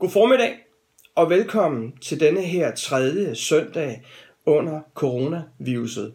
God 0.00 0.10
formiddag 0.10 0.58
og 1.14 1.30
velkommen 1.30 1.96
til 1.96 2.20
denne 2.20 2.40
her 2.40 2.74
tredje 2.74 3.34
søndag 3.34 4.04
under 4.46 4.80
coronaviruset. 4.94 6.14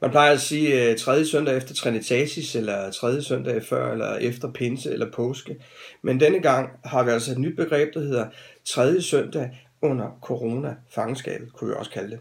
Man 0.00 0.10
plejer 0.10 0.32
at 0.32 0.40
sige 0.40 0.90
øh, 0.90 0.98
tredje 0.98 1.26
søndag 1.26 1.56
efter 1.56 1.74
Trinitatis, 1.74 2.56
eller 2.56 2.90
tredje 2.90 3.22
søndag 3.22 3.62
før, 3.64 3.92
eller 3.92 4.16
efter 4.16 4.52
pinse, 4.52 4.92
eller 4.92 5.12
påske. 5.12 5.56
Men 6.02 6.20
denne 6.20 6.40
gang 6.40 6.68
har 6.84 7.02
vi 7.02 7.10
altså 7.10 7.32
et 7.32 7.38
nyt 7.38 7.56
begreb, 7.56 7.94
der 7.94 8.00
hedder 8.00 8.28
tredje 8.64 9.02
søndag 9.02 9.58
under 9.82 10.18
corona-fangenskabet, 10.22 11.52
kunne 11.52 11.68
vi 11.68 11.74
også 11.78 11.90
kalde 11.90 12.10
det. 12.10 12.20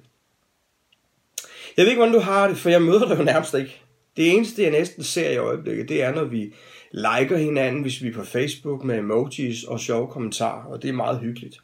Jeg 1.77 1.83
ved 1.83 1.91
ikke, 1.91 1.99
hvordan 1.99 2.13
du 2.13 2.19
har 2.19 2.47
det, 2.47 2.57
for 2.57 2.69
jeg 2.69 2.81
møder 2.81 3.07
dig 3.07 3.17
jo 3.17 3.23
nærmest 3.23 3.53
ikke. 3.53 3.81
Det 4.17 4.31
eneste, 4.31 4.63
jeg 4.63 4.71
næsten 4.71 5.03
ser 5.03 5.29
i 5.29 5.37
øjeblikket, 5.37 5.89
det 5.89 6.03
er, 6.03 6.15
når 6.15 6.23
vi 6.23 6.53
liker 6.91 7.37
hinanden, 7.37 7.81
hvis 7.81 8.03
vi 8.03 8.07
er 8.07 8.13
på 8.13 8.23
Facebook 8.23 8.83
med 8.83 8.97
emojis 8.97 9.63
og 9.63 9.79
sjove 9.79 10.07
kommentarer, 10.07 10.63
og 10.63 10.81
det 10.81 10.89
er 10.89 10.93
meget 10.93 11.19
hyggeligt. 11.19 11.57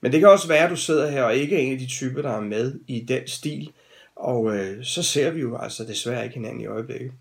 Men 0.00 0.12
det 0.12 0.20
kan 0.20 0.28
også 0.28 0.48
være, 0.48 0.64
at 0.64 0.70
du 0.70 0.76
sidder 0.76 1.10
her 1.10 1.22
og 1.22 1.36
ikke 1.36 1.56
er 1.56 1.60
en 1.60 1.72
af 1.72 1.78
de 1.78 1.86
typer, 1.86 2.22
der 2.22 2.30
er 2.30 2.40
med 2.40 2.80
i 2.86 3.00
den 3.00 3.28
stil, 3.28 3.72
og 4.16 4.56
øh, 4.56 4.84
så 4.84 5.02
ser 5.02 5.30
vi 5.30 5.40
jo 5.40 5.56
altså 5.56 5.84
desværre 5.84 6.24
ikke 6.24 6.34
hinanden 6.34 6.60
i 6.60 6.66
øjeblikket. 6.66 7.12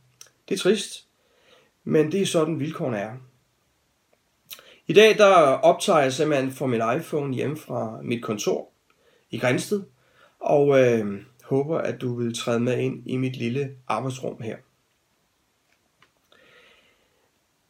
Det 0.50 0.56
er 0.56 0.60
trist, 0.60 1.06
men 1.84 2.12
det 2.12 2.22
er 2.22 2.26
sådan 2.26 2.60
vilkårene 2.60 2.98
er. 2.98 3.12
I 4.88 4.94
dag 4.94 5.18
der 5.18 5.34
optager 5.44 6.00
jeg 6.00 6.14
simpelthen 6.14 6.52
fra 6.52 6.66
min 6.66 6.82
iPhone 6.98 7.36
hjemme 7.36 7.58
fra 7.58 8.00
mit 8.02 8.24
kontor 8.24 8.70
i 9.32 9.38
Grænsted, 9.38 9.84
og 10.40 10.80
øh, 10.80 11.22
håber, 11.44 11.78
at 11.78 12.02
du 12.02 12.16
vil 12.16 12.38
træde 12.38 12.60
med 12.60 12.80
ind 12.80 13.04
i 13.06 13.18
mit 13.18 13.36
lille 13.36 13.72
arbejdsrum 13.88 14.42
her. 14.42 14.58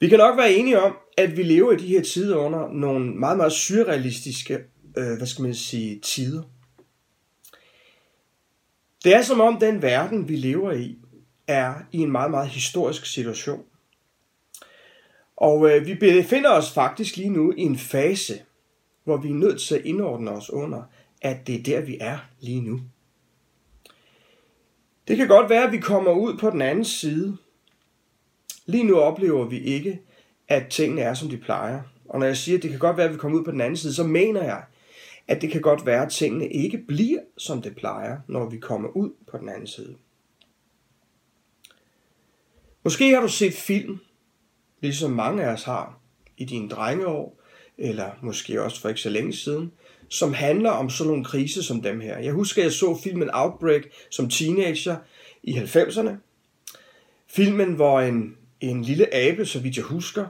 Vi 0.03 0.07
kan 0.09 0.17
nok 0.17 0.37
være 0.37 0.53
enige 0.53 0.81
om, 0.81 0.97
at 1.17 1.37
vi 1.37 1.43
lever 1.43 1.71
i 1.71 1.75
de 1.75 1.87
her 1.87 2.01
tider 2.01 2.37
under 2.37 2.67
nogle 2.67 3.15
meget, 3.15 3.37
meget 3.37 3.51
surrealistiske, 3.51 4.59
øh, 4.97 5.17
hvad 5.17 5.27
skal 5.27 5.43
man 5.43 5.55
sige, 5.55 5.99
tider. 5.99 6.43
Det 9.03 9.13
er 9.13 9.21
som 9.21 9.41
om 9.41 9.59
den 9.59 9.81
verden, 9.81 10.29
vi 10.29 10.35
lever 10.35 10.71
i, 10.71 10.97
er 11.47 11.73
i 11.91 11.97
en 11.97 12.11
meget, 12.11 12.31
meget 12.31 12.49
historisk 12.49 13.05
situation. 13.05 13.63
Og 15.37 15.69
øh, 15.69 15.87
vi 15.87 15.95
befinder 15.95 16.49
os 16.49 16.71
faktisk 16.71 17.17
lige 17.17 17.29
nu 17.29 17.53
i 17.57 17.61
en 17.61 17.77
fase, 17.77 18.33
hvor 19.03 19.17
vi 19.17 19.29
er 19.29 19.33
nødt 19.33 19.61
til 19.61 19.75
at 19.75 19.85
indordne 19.85 20.31
os 20.31 20.49
under, 20.49 20.83
at 21.21 21.47
det 21.47 21.55
er 21.55 21.63
der, 21.63 21.81
vi 21.81 21.97
er 22.01 22.17
lige 22.39 22.61
nu. 22.61 22.81
Det 25.07 25.17
kan 25.17 25.27
godt 25.27 25.49
være, 25.49 25.63
at 25.63 25.71
vi 25.71 25.79
kommer 25.79 26.11
ud 26.11 26.37
på 26.37 26.49
den 26.49 26.61
anden 26.61 26.85
side. 26.85 27.37
Lige 28.65 28.83
nu 28.83 28.99
oplever 28.99 29.45
vi 29.45 29.59
ikke, 29.59 29.99
at 30.47 30.67
tingene 30.69 31.01
er, 31.01 31.13
som 31.13 31.29
de 31.29 31.37
plejer. 31.37 31.81
Og 32.09 32.19
når 32.19 32.25
jeg 32.25 32.37
siger, 32.37 32.57
at 32.57 32.63
det 32.63 32.69
kan 32.71 32.79
godt 32.79 32.97
være, 32.97 33.05
at 33.05 33.13
vi 33.13 33.17
kommer 33.17 33.39
ud 33.39 33.45
på 33.45 33.51
den 33.51 33.61
anden 33.61 33.77
side, 33.77 33.93
så 33.93 34.03
mener 34.03 34.43
jeg, 34.43 34.63
at 35.27 35.41
det 35.41 35.51
kan 35.51 35.61
godt 35.61 35.85
være, 35.85 36.05
at 36.05 36.11
tingene 36.11 36.47
ikke 36.47 36.77
bliver, 36.77 37.19
som 37.37 37.61
det 37.61 37.75
plejer, 37.75 38.17
når 38.27 38.49
vi 38.49 38.57
kommer 38.57 38.89
ud 38.89 39.11
på 39.27 39.37
den 39.37 39.49
anden 39.49 39.67
side. 39.67 39.95
Måske 42.83 43.13
har 43.13 43.21
du 43.21 43.27
set 43.27 43.53
film, 43.53 43.99
ligesom 44.81 45.11
mange 45.11 45.43
af 45.43 45.53
os 45.53 45.63
har, 45.63 45.99
i 46.37 46.45
dine 46.45 46.69
drengeår, 46.69 47.39
eller 47.77 48.11
måske 48.21 48.63
også 48.63 48.81
for 48.81 48.89
ikke 48.89 49.01
så 49.01 49.09
længe 49.09 49.33
siden, 49.33 49.71
som 50.09 50.33
handler 50.33 50.69
om 50.69 50.89
sådan 50.89 51.09
nogle 51.09 51.25
kriser 51.25 51.61
som 51.61 51.81
dem 51.81 51.99
her. 51.99 52.17
Jeg 52.17 52.33
husker, 52.33 52.61
at 52.61 52.65
jeg 52.65 52.71
så 52.71 52.99
filmen 53.03 53.29
Outbreak 53.33 53.81
som 54.09 54.29
teenager 54.29 54.97
i 55.43 55.53
90'erne. 55.53 56.11
Filmen, 57.27 57.73
hvor 57.73 57.99
en, 58.01 58.37
en 58.69 58.81
lille 58.81 59.15
abe, 59.15 59.45
så 59.45 59.59
vidt 59.59 59.77
jeg 59.77 59.85
husker, 59.85 60.25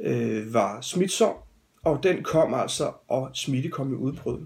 øh, 0.00 0.54
var 0.54 0.80
smitsom, 0.80 1.34
og 1.84 2.02
den 2.02 2.22
kom 2.22 2.54
altså, 2.54 2.92
og 3.08 3.30
smitte 3.34 3.68
kom 3.68 3.92
i 3.92 3.96
udbrud. 3.96 4.40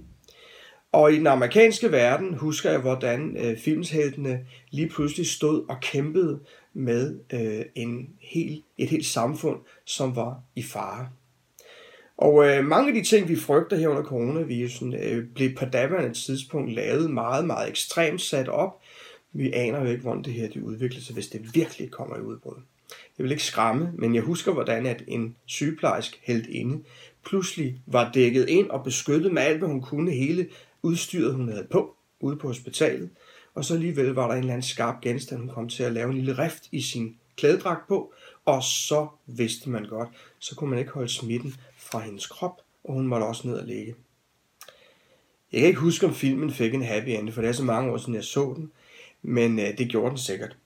Og 0.92 1.12
i 1.12 1.18
den 1.18 1.26
amerikanske 1.26 1.92
verden 1.92 2.34
husker 2.34 2.70
jeg, 2.70 2.80
hvordan 2.80 3.36
øh, 3.36 3.58
filmsheltene 3.58 4.46
lige 4.70 4.88
pludselig 4.88 5.26
stod 5.26 5.64
og 5.68 5.80
kæmpede 5.80 6.40
med 6.74 7.18
øh, 7.32 7.64
en 7.74 8.08
hel, 8.20 8.62
et 8.78 8.88
helt 8.88 9.06
samfund, 9.06 9.60
som 9.84 10.16
var 10.16 10.40
i 10.56 10.62
fare. 10.62 11.08
Og 12.16 12.48
øh, 12.48 12.64
mange 12.64 12.88
af 12.88 12.94
de 12.94 13.08
ting, 13.08 13.28
vi 13.28 13.36
frygter 13.36 13.76
her 13.76 13.88
under 13.88 14.02
coronavirusen, 14.02 14.94
øh, 14.94 15.26
blev 15.34 15.54
på 15.54 15.64
daværende 15.64 16.14
tidspunkt 16.14 16.72
lavet 16.72 17.10
meget, 17.10 17.44
meget 17.44 17.68
ekstremt 17.68 18.20
sat 18.20 18.48
op. 18.48 18.80
Vi 19.32 19.52
aner 19.52 19.80
jo 19.80 19.86
ikke, 19.86 20.02
hvordan 20.02 20.22
det 20.22 20.32
her 20.32 20.48
det 20.48 20.62
udvikler 20.62 21.00
sig, 21.00 21.14
hvis 21.14 21.28
det 21.28 21.54
virkelig 21.54 21.90
kommer 21.90 22.16
i 22.16 22.20
udbrud. 22.20 22.56
Jeg 23.18 23.24
vil 23.24 23.30
ikke 23.30 23.44
skræmme, 23.44 23.90
men 23.94 24.14
jeg 24.14 24.22
husker, 24.22 24.52
hvordan 24.52 24.86
at 24.86 25.02
en 25.06 25.36
sygeplejersk 25.46 26.20
held 26.22 26.46
inde 26.46 26.84
pludselig 27.24 27.80
var 27.86 28.12
dækket 28.12 28.48
ind 28.48 28.70
og 28.70 28.84
beskyttet 28.84 29.32
med 29.32 29.42
alt, 29.42 29.58
hvad 29.58 29.68
hun 29.68 29.80
kunne, 29.80 30.10
hele 30.10 30.48
udstyret, 30.82 31.34
hun 31.34 31.48
havde 31.48 31.66
på, 31.70 31.96
ude 32.20 32.36
på 32.36 32.46
hospitalet. 32.46 33.10
Og 33.54 33.64
så 33.64 33.74
alligevel 33.74 34.08
var 34.08 34.26
der 34.26 34.34
en 34.34 34.40
eller 34.40 34.52
anden 34.52 34.68
skarp 34.68 35.00
genstand, 35.00 35.40
hun 35.40 35.48
kom 35.48 35.68
til 35.68 35.82
at 35.82 35.92
lave 35.92 36.10
en 36.10 36.16
lille 36.16 36.38
rift 36.38 36.68
i 36.72 36.80
sin 36.80 37.16
klædedragt 37.36 37.88
på, 37.88 38.12
og 38.44 38.62
så 38.62 39.08
vidste 39.26 39.70
man 39.70 39.84
godt, 39.84 40.08
så 40.38 40.54
kunne 40.54 40.70
man 40.70 40.78
ikke 40.78 40.90
holde 40.90 41.08
smitten 41.08 41.54
fra 41.76 41.98
hendes 42.00 42.26
krop, 42.26 42.60
og 42.84 42.94
hun 42.94 43.06
måtte 43.06 43.24
også 43.24 43.48
ned 43.48 43.56
og 43.56 43.66
ligge. 43.66 43.94
Jeg 45.52 45.60
kan 45.60 45.68
ikke 45.68 45.80
huske, 45.80 46.06
om 46.06 46.14
filmen 46.14 46.50
fik 46.50 46.74
en 46.74 46.82
happy 46.82 47.08
end, 47.08 47.32
for 47.32 47.40
det 47.40 47.48
er 47.48 47.52
så 47.52 47.64
mange 47.64 47.92
år 47.92 47.96
siden, 47.96 48.14
jeg 48.14 48.24
så 48.24 48.54
den, 48.56 48.72
men 49.22 49.58
øh, 49.58 49.78
det 49.78 49.88
gjorde 49.88 50.10
den 50.10 50.18
sikkert. 50.18 50.56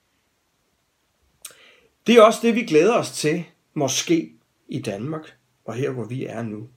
Det 2.06 2.14
er 2.14 2.22
også 2.22 2.38
det, 2.42 2.54
vi 2.54 2.62
glæder 2.62 2.94
os 2.94 3.10
til, 3.10 3.44
måske 3.74 4.32
i 4.68 4.82
Danmark, 4.82 5.36
og 5.64 5.74
her 5.74 5.90
hvor 5.90 6.04
vi 6.04 6.26
er 6.26 6.42
nu. 6.42 6.68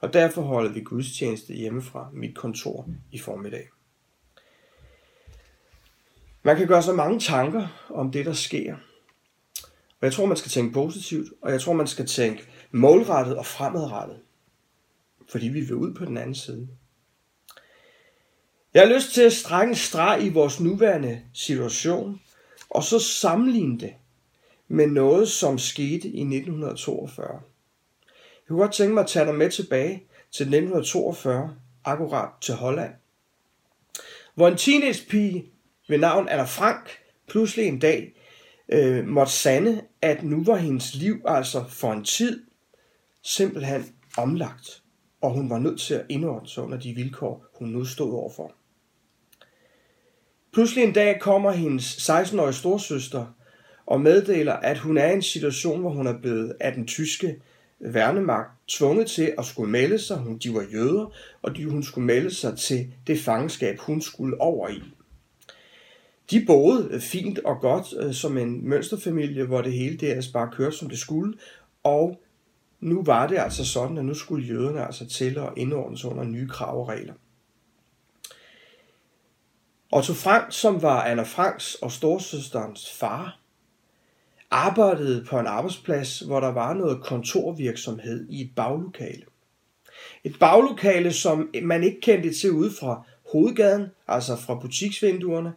Og 0.00 0.12
derfor 0.12 0.42
holder 0.42 0.72
vi 0.72 0.80
gudstjeneste 0.80 1.54
hjemme 1.54 1.82
fra 1.82 2.08
mit 2.12 2.36
kontor 2.36 2.88
i 3.12 3.18
formiddag. 3.18 3.68
Man 6.42 6.56
kan 6.56 6.66
gøre 6.66 6.82
så 6.82 6.92
mange 6.92 7.20
tanker 7.20 7.86
om 7.90 8.12
det, 8.12 8.26
der 8.26 8.32
sker. 8.32 8.76
Og 10.00 10.02
jeg 10.02 10.12
tror, 10.12 10.26
man 10.26 10.36
skal 10.36 10.50
tænke 10.50 10.74
positivt, 10.74 11.32
og 11.42 11.52
jeg 11.52 11.60
tror, 11.60 11.72
man 11.72 11.86
skal 11.86 12.06
tænke 12.06 12.46
målrettet 12.70 13.36
og 13.36 13.46
fremadrettet. 13.46 14.20
Fordi 15.28 15.48
vi 15.48 15.60
vil 15.60 15.74
ud 15.74 15.94
på 15.94 16.04
den 16.04 16.16
anden 16.16 16.34
side. 16.34 16.68
Jeg 18.74 18.86
har 18.86 18.94
lyst 18.94 19.14
til 19.14 19.22
at 19.22 19.32
strække 19.32 19.70
en 19.70 19.76
streg 19.76 20.24
i 20.24 20.28
vores 20.28 20.60
nuværende 20.60 21.22
situation, 21.32 22.20
og 22.70 22.82
så 22.82 22.98
sammenligne 22.98 23.80
det 23.80 23.94
med 24.68 24.86
noget, 24.86 25.28
som 25.28 25.58
skete 25.58 26.08
i 26.08 26.20
1942. 26.20 27.26
Jeg 27.26 28.48
kunne 28.48 28.58
godt 28.58 28.72
tænke 28.72 28.94
mig 28.94 29.02
at 29.02 29.08
tage 29.08 29.26
dig 29.26 29.34
med 29.34 29.50
tilbage 29.50 29.92
til 30.32 30.42
1942, 30.42 31.56
akkurat 31.84 32.28
til 32.40 32.54
Holland, 32.54 32.92
hvor 34.34 34.48
en 34.48 34.56
teenagepige 34.56 35.50
ved 35.88 35.98
navn 35.98 36.28
Anna 36.28 36.44
Frank 36.44 36.90
pludselig 37.28 37.66
en 37.66 37.78
dag 37.78 38.12
øh, 38.68 39.06
måtte 39.06 39.32
sande, 39.32 39.82
at 40.02 40.22
nu 40.22 40.44
var 40.44 40.56
hendes 40.56 40.94
liv 40.94 41.22
altså 41.24 41.64
for 41.68 41.92
en 41.92 42.04
tid 42.04 42.44
simpelthen 43.22 43.94
omlagt, 44.16 44.82
og 45.20 45.30
hun 45.30 45.50
var 45.50 45.58
nødt 45.58 45.80
til 45.80 45.94
at 45.94 46.06
indordne 46.08 46.48
sig 46.48 46.62
under 46.62 46.78
de 46.78 46.94
vilkår, 46.94 47.46
hun 47.54 47.68
nu 47.68 47.84
stod 47.84 48.12
overfor. 48.12 48.52
Pludselig 50.52 50.84
en 50.84 50.92
dag 50.92 51.20
kommer 51.20 51.50
hendes 51.50 52.10
16-årige 52.10 52.52
storsøster 52.52 53.26
og 53.86 54.00
meddeler, 54.00 54.52
at 54.52 54.78
hun 54.78 54.98
er 54.98 55.10
i 55.10 55.14
en 55.14 55.22
situation, 55.22 55.80
hvor 55.80 55.90
hun 55.90 56.06
er 56.06 56.18
blevet 56.20 56.56
af 56.60 56.72
den 56.72 56.86
tyske 56.86 57.36
værnemagt 57.78 58.50
tvunget 58.68 59.06
til 59.06 59.34
at 59.38 59.44
skulle 59.44 59.70
melde 59.70 59.98
sig. 59.98 60.16
Hun, 60.16 60.38
de 60.38 60.54
var 60.54 60.66
jøder, 60.72 61.12
og 61.42 61.56
de, 61.56 61.70
hun 61.70 61.82
skulle 61.82 62.06
melde 62.06 62.34
sig 62.34 62.58
til 62.58 62.92
det 63.06 63.20
fangenskab, 63.20 63.78
hun 63.78 64.00
skulle 64.00 64.40
over 64.40 64.68
i. 64.68 64.82
De 66.30 66.44
boede 66.46 66.88
øh, 66.90 67.00
fint 67.00 67.38
og 67.38 67.60
godt 67.60 67.86
øh, 68.00 68.14
som 68.14 68.38
en 68.38 68.68
mønsterfamilie, 68.68 69.44
hvor 69.44 69.62
det 69.62 69.72
hele 69.72 69.96
deres 69.96 70.28
bare 70.28 70.50
kørte, 70.52 70.76
som 70.76 70.88
det 70.88 70.98
skulle, 70.98 71.34
og 71.82 72.20
nu 72.80 73.02
var 73.02 73.26
det 73.26 73.38
altså 73.38 73.64
sådan, 73.64 73.98
at 73.98 74.04
nu 74.04 74.14
skulle 74.14 74.46
jøderne 74.46 74.86
altså 74.86 75.08
til 75.08 75.38
at 75.38 75.48
indordne 75.56 75.98
sig 75.98 76.10
under 76.10 76.24
nye 76.24 76.48
krav 76.48 76.80
og 76.80 76.88
regler. 76.88 77.14
Otto 79.92 80.12
Frank, 80.12 80.46
som 80.50 80.82
var 80.82 81.02
Anna 81.02 81.22
Franks 81.22 81.74
og 81.74 81.92
storsøsterens 81.92 82.92
far, 82.92 83.38
arbejdede 84.50 85.24
på 85.24 85.38
en 85.38 85.46
arbejdsplads, 85.46 86.20
hvor 86.20 86.40
der 86.40 86.52
var 86.52 86.74
noget 86.74 87.02
kontorvirksomhed 87.02 88.26
i 88.30 88.40
et 88.40 88.50
baglokale. 88.56 89.22
Et 90.24 90.38
baglokale, 90.38 91.12
som 91.12 91.50
man 91.62 91.82
ikke 91.84 92.00
kendte 92.00 92.34
til 92.34 92.52
ude 92.52 92.70
fra 92.70 93.02
hovedgaden, 93.32 93.86
altså 94.08 94.36
fra 94.36 94.54
butiksvinduerne, 94.54 95.52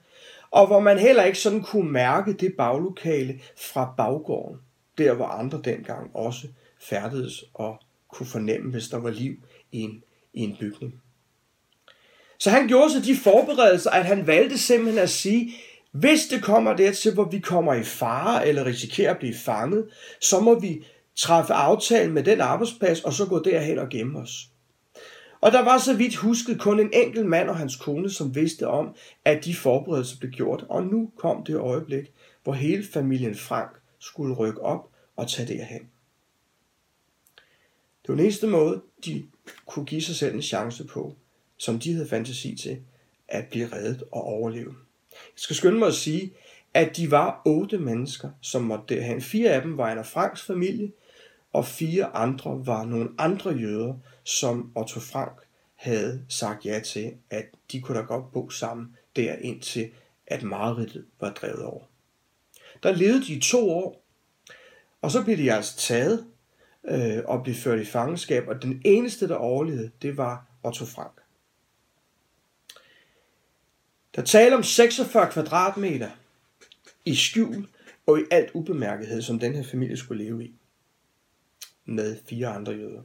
og 0.52 0.68
hvor 0.68 0.80
man 0.80 1.00
heller 1.00 1.24
ikke 1.24 1.40
sådan 1.40 1.62
kunne 1.62 1.92
mærke 1.92 2.34
det 2.34 2.54
baglokale 2.58 3.40
fra 3.58 3.94
baggården, 3.98 4.60
der 4.98 5.14
hvor 5.14 5.26
andre 5.26 5.62
dengang 5.64 6.16
også 6.16 6.48
færdedes 6.80 7.44
og 7.54 7.80
kunne 8.08 8.28
fornemme, 8.28 8.72
hvis 8.72 8.88
der 8.88 8.98
var 8.98 9.10
liv 9.10 9.36
i 9.72 9.82
en, 9.82 10.04
i 10.34 10.42
en 10.42 10.58
bygning. 10.60 11.02
Så 12.38 12.50
han 12.50 12.68
gjorde 12.68 12.92
sig 12.92 13.06
de 13.06 13.16
forberedelser, 13.16 13.90
at 13.90 14.06
han 14.06 14.28
valgte 14.28 14.58
simpelthen 14.58 15.04
at 15.04 15.10
sige, 15.10 15.54
hvis 15.92 16.28
det 16.28 16.44
kommer 16.44 16.76
dertil, 16.76 17.14
hvor 17.14 17.30
vi 17.30 17.40
kommer 17.40 17.74
i 17.74 17.84
fare 17.84 18.48
eller 18.48 18.66
risikerer 18.66 19.12
at 19.12 19.20
blive 19.20 19.36
fanget, 19.36 19.90
så 20.22 20.40
må 20.40 20.60
vi 20.60 20.86
træffe 21.16 21.54
aftalen 21.54 22.14
med 22.14 22.24
den 22.24 22.42
arbejdsplads, 22.42 23.04
og 23.04 23.14
så 23.14 23.26
gå 23.26 23.44
derhen 23.44 23.80
og 23.80 23.90
gemme 23.90 24.20
os. 24.20 24.50
Og 25.42 25.52
der 25.52 25.64
var 25.64 25.78
så 25.78 25.94
vidt 25.94 26.16
husket 26.16 26.60
kun 26.60 26.80
en 26.80 26.94
enkelt 26.94 27.26
mand 27.26 27.50
og 27.50 27.58
hans 27.58 27.76
kone, 27.76 28.10
som 28.10 28.36
vidste 28.36 28.68
om, 28.68 28.96
at 29.26 29.46
de 29.46 29.56
forberedelser 29.56 30.20
blev 30.20 30.32
gjort, 30.32 30.66
og 30.70 30.84
nu 30.84 31.12
kom 31.18 31.44
det 31.44 31.56
øjeblik, 31.56 32.12
hvor 32.44 32.54
hele 32.54 32.84
familien 32.94 33.36
Frank 33.36 33.72
skulle 34.00 34.36
rykke 34.36 34.62
op 34.62 34.90
og 35.16 35.28
tage 35.30 35.58
derhen. 35.58 35.82
Det 38.02 38.08
var 38.10 38.16
den 38.16 38.24
eneste 38.24 38.48
måde, 38.48 38.82
de 39.06 39.26
kunne 39.66 39.86
give 39.86 40.02
sig 40.02 40.16
selv 40.16 40.36
en 40.36 40.42
chance 40.42 40.88
på, 40.88 41.16
som 41.58 41.80
de 41.80 41.94
havde 41.94 42.08
fantasi 42.08 42.56
til, 42.56 42.82
at 43.28 43.46
blive 43.46 43.68
reddet 43.74 44.04
og 44.12 44.24
overleve. 44.24 44.76
Jeg 45.26 45.42
skal 45.42 45.56
skynde 45.56 45.80
mig 45.80 45.88
at 45.88 45.94
sige, 45.94 46.34
at 46.74 46.98
de 46.98 47.12
var 47.12 47.42
otte 47.46 47.78
mennesker, 47.78 48.30
som 48.42 48.64
måtte 48.64 48.96
derhen. 48.96 49.22
Fire 49.22 49.50
af 49.50 49.62
dem 49.62 49.78
var 49.78 49.90
Anna 49.90 50.02
Franks 50.02 50.42
familie, 50.42 50.92
og 51.54 51.66
fire 51.66 52.06
andre 52.06 52.62
var 52.66 52.86
nogle 52.86 53.10
andre 53.18 53.52
jøder, 53.52 53.94
som 54.24 54.72
Otto 54.76 55.00
Frank 55.00 55.38
havde 55.76 56.26
sagt 56.30 56.66
ja 56.66 56.80
til, 56.80 57.14
at 57.30 57.46
de 57.72 57.82
kunne 57.82 57.98
da 57.98 58.04
godt 58.04 58.32
bo 58.32 58.50
sammen 58.50 58.96
der 59.16 59.36
indtil 59.36 59.92
at 60.28 60.44
mareridtet 60.44 61.06
var 61.20 61.34
drevet 61.34 61.64
over. 61.64 61.84
Der 62.84 62.92
levede 62.92 63.26
de 63.26 63.34
i 63.34 63.40
to 63.40 63.70
år, 63.70 64.04
og 65.02 65.12
så 65.12 65.24
blev 65.24 65.38
de 65.38 65.54
altså 65.54 65.78
taget 65.78 66.26
øh, 66.84 67.24
og 67.26 67.44
blev 67.44 67.56
ført 67.56 67.80
i 67.80 67.86
fangenskab, 67.86 68.48
og 68.48 68.62
den 68.62 68.82
eneste, 68.86 69.28
der 69.28 69.36
overlevede, 69.36 69.92
det 70.02 70.18
var 70.18 70.46
Otto 70.64 70.86
Frank. 70.86 71.22
Der 74.20 74.26
taler 74.26 74.58
om 74.58 74.64
46 74.64 75.32
kvadratmeter 75.32 76.10
i 77.06 77.16
skjul 77.16 77.68
og 78.06 78.20
i 78.20 78.24
alt 78.32 78.52
ubemærkethed, 78.54 79.22
som 79.22 79.40
den 79.40 79.56
her 79.56 79.64
familie 79.64 79.98
skulle 79.98 80.24
leve 80.24 80.44
i 80.46 80.56
med 81.86 82.18
fire 82.30 82.48
andre 82.48 82.74
jøder. 82.74 83.02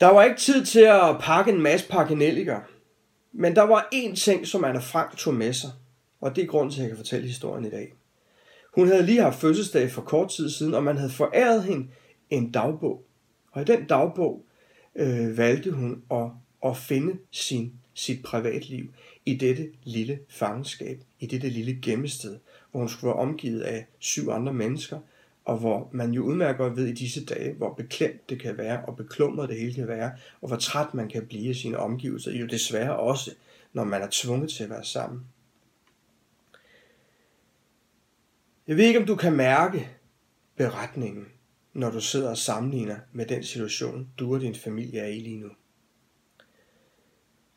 Der 0.00 0.06
var 0.06 0.24
ikke 0.24 0.40
tid 0.40 0.64
til 0.64 0.80
at 0.80 1.16
pakke 1.20 1.52
en 1.52 1.62
masse 1.62 1.88
pakkenelliker, 1.88 2.60
men 3.32 3.56
der 3.56 3.62
var 3.62 3.88
én 3.94 4.14
ting, 4.14 4.46
som 4.46 4.64
Anna 4.64 4.80
Frank 4.80 5.16
tog 5.16 5.34
med 5.34 5.52
sig, 5.52 5.70
og 6.20 6.36
det 6.36 6.44
er 6.44 6.48
grunden 6.48 6.70
til, 6.70 6.78
at 6.78 6.82
jeg 6.82 6.90
kan 6.90 6.96
fortælle 6.96 7.26
historien 7.26 7.64
i 7.64 7.70
dag. 7.70 7.94
Hun 8.74 8.88
havde 8.88 9.06
lige 9.06 9.22
haft 9.22 9.40
fødselsdag 9.40 9.90
for 9.90 10.02
kort 10.02 10.30
tid 10.30 10.50
siden, 10.50 10.74
og 10.74 10.84
man 10.84 10.96
havde 10.96 11.12
foræret 11.12 11.64
hende 11.64 11.88
en 12.30 12.52
dagbog. 12.52 13.04
Og 13.52 13.62
i 13.62 13.64
den 13.64 13.86
dagbog 13.86 14.44
øh, 14.96 15.38
valgte 15.38 15.70
hun 15.70 16.02
at, 16.10 16.30
at 16.64 16.76
finde 16.76 17.18
sin, 17.30 17.72
sit 17.94 18.22
privatliv 18.22 18.84
i 19.26 19.34
dette 19.34 19.70
lille 19.84 20.18
fangenskab, 20.28 21.00
i 21.20 21.26
dette 21.26 21.48
lille 21.48 21.78
gemmested, 21.82 22.38
hvor 22.70 22.80
hun 22.80 22.88
skulle 22.88 23.08
være 23.08 23.22
omgivet 23.22 23.60
af 23.60 23.86
syv 23.98 24.28
andre 24.28 24.52
mennesker, 24.52 25.00
og 25.44 25.58
hvor 25.58 25.88
man 25.92 26.12
jo 26.12 26.22
udmærket 26.22 26.58
godt 26.58 26.76
ved 26.76 26.86
i 26.86 26.92
disse 26.92 27.24
dage, 27.24 27.52
hvor 27.52 27.74
beklemt 27.74 28.30
det 28.30 28.40
kan 28.40 28.58
være, 28.58 28.84
og 28.84 28.96
beklumret 28.96 29.48
det 29.48 29.60
hele 29.60 29.74
kan 29.74 29.88
være, 29.88 30.12
og 30.40 30.48
hvor 30.48 30.56
træt 30.56 30.94
man 30.94 31.08
kan 31.08 31.26
blive 31.26 31.48
af 31.48 31.56
sine 31.56 31.78
omgivelser, 31.78 32.32
jo 32.32 32.46
desværre 32.46 32.96
også, 32.96 33.34
når 33.72 33.84
man 33.84 34.02
er 34.02 34.08
tvunget 34.10 34.50
til 34.50 34.64
at 34.64 34.70
være 34.70 34.84
sammen. 34.84 35.20
Jeg 38.66 38.76
ved 38.76 38.84
ikke, 38.84 39.00
om 39.00 39.06
du 39.06 39.16
kan 39.16 39.32
mærke 39.32 39.88
beretningen, 40.56 41.26
når 41.74 41.90
du 41.90 42.00
sidder 42.00 42.30
og 42.30 42.38
sammenligner 42.38 42.96
med 43.12 43.26
den 43.26 43.44
situation, 43.44 44.08
du 44.18 44.34
og 44.34 44.40
din 44.40 44.54
familie 44.54 45.00
er 45.00 45.06
i 45.06 45.18
lige 45.18 45.38
nu. 45.38 45.48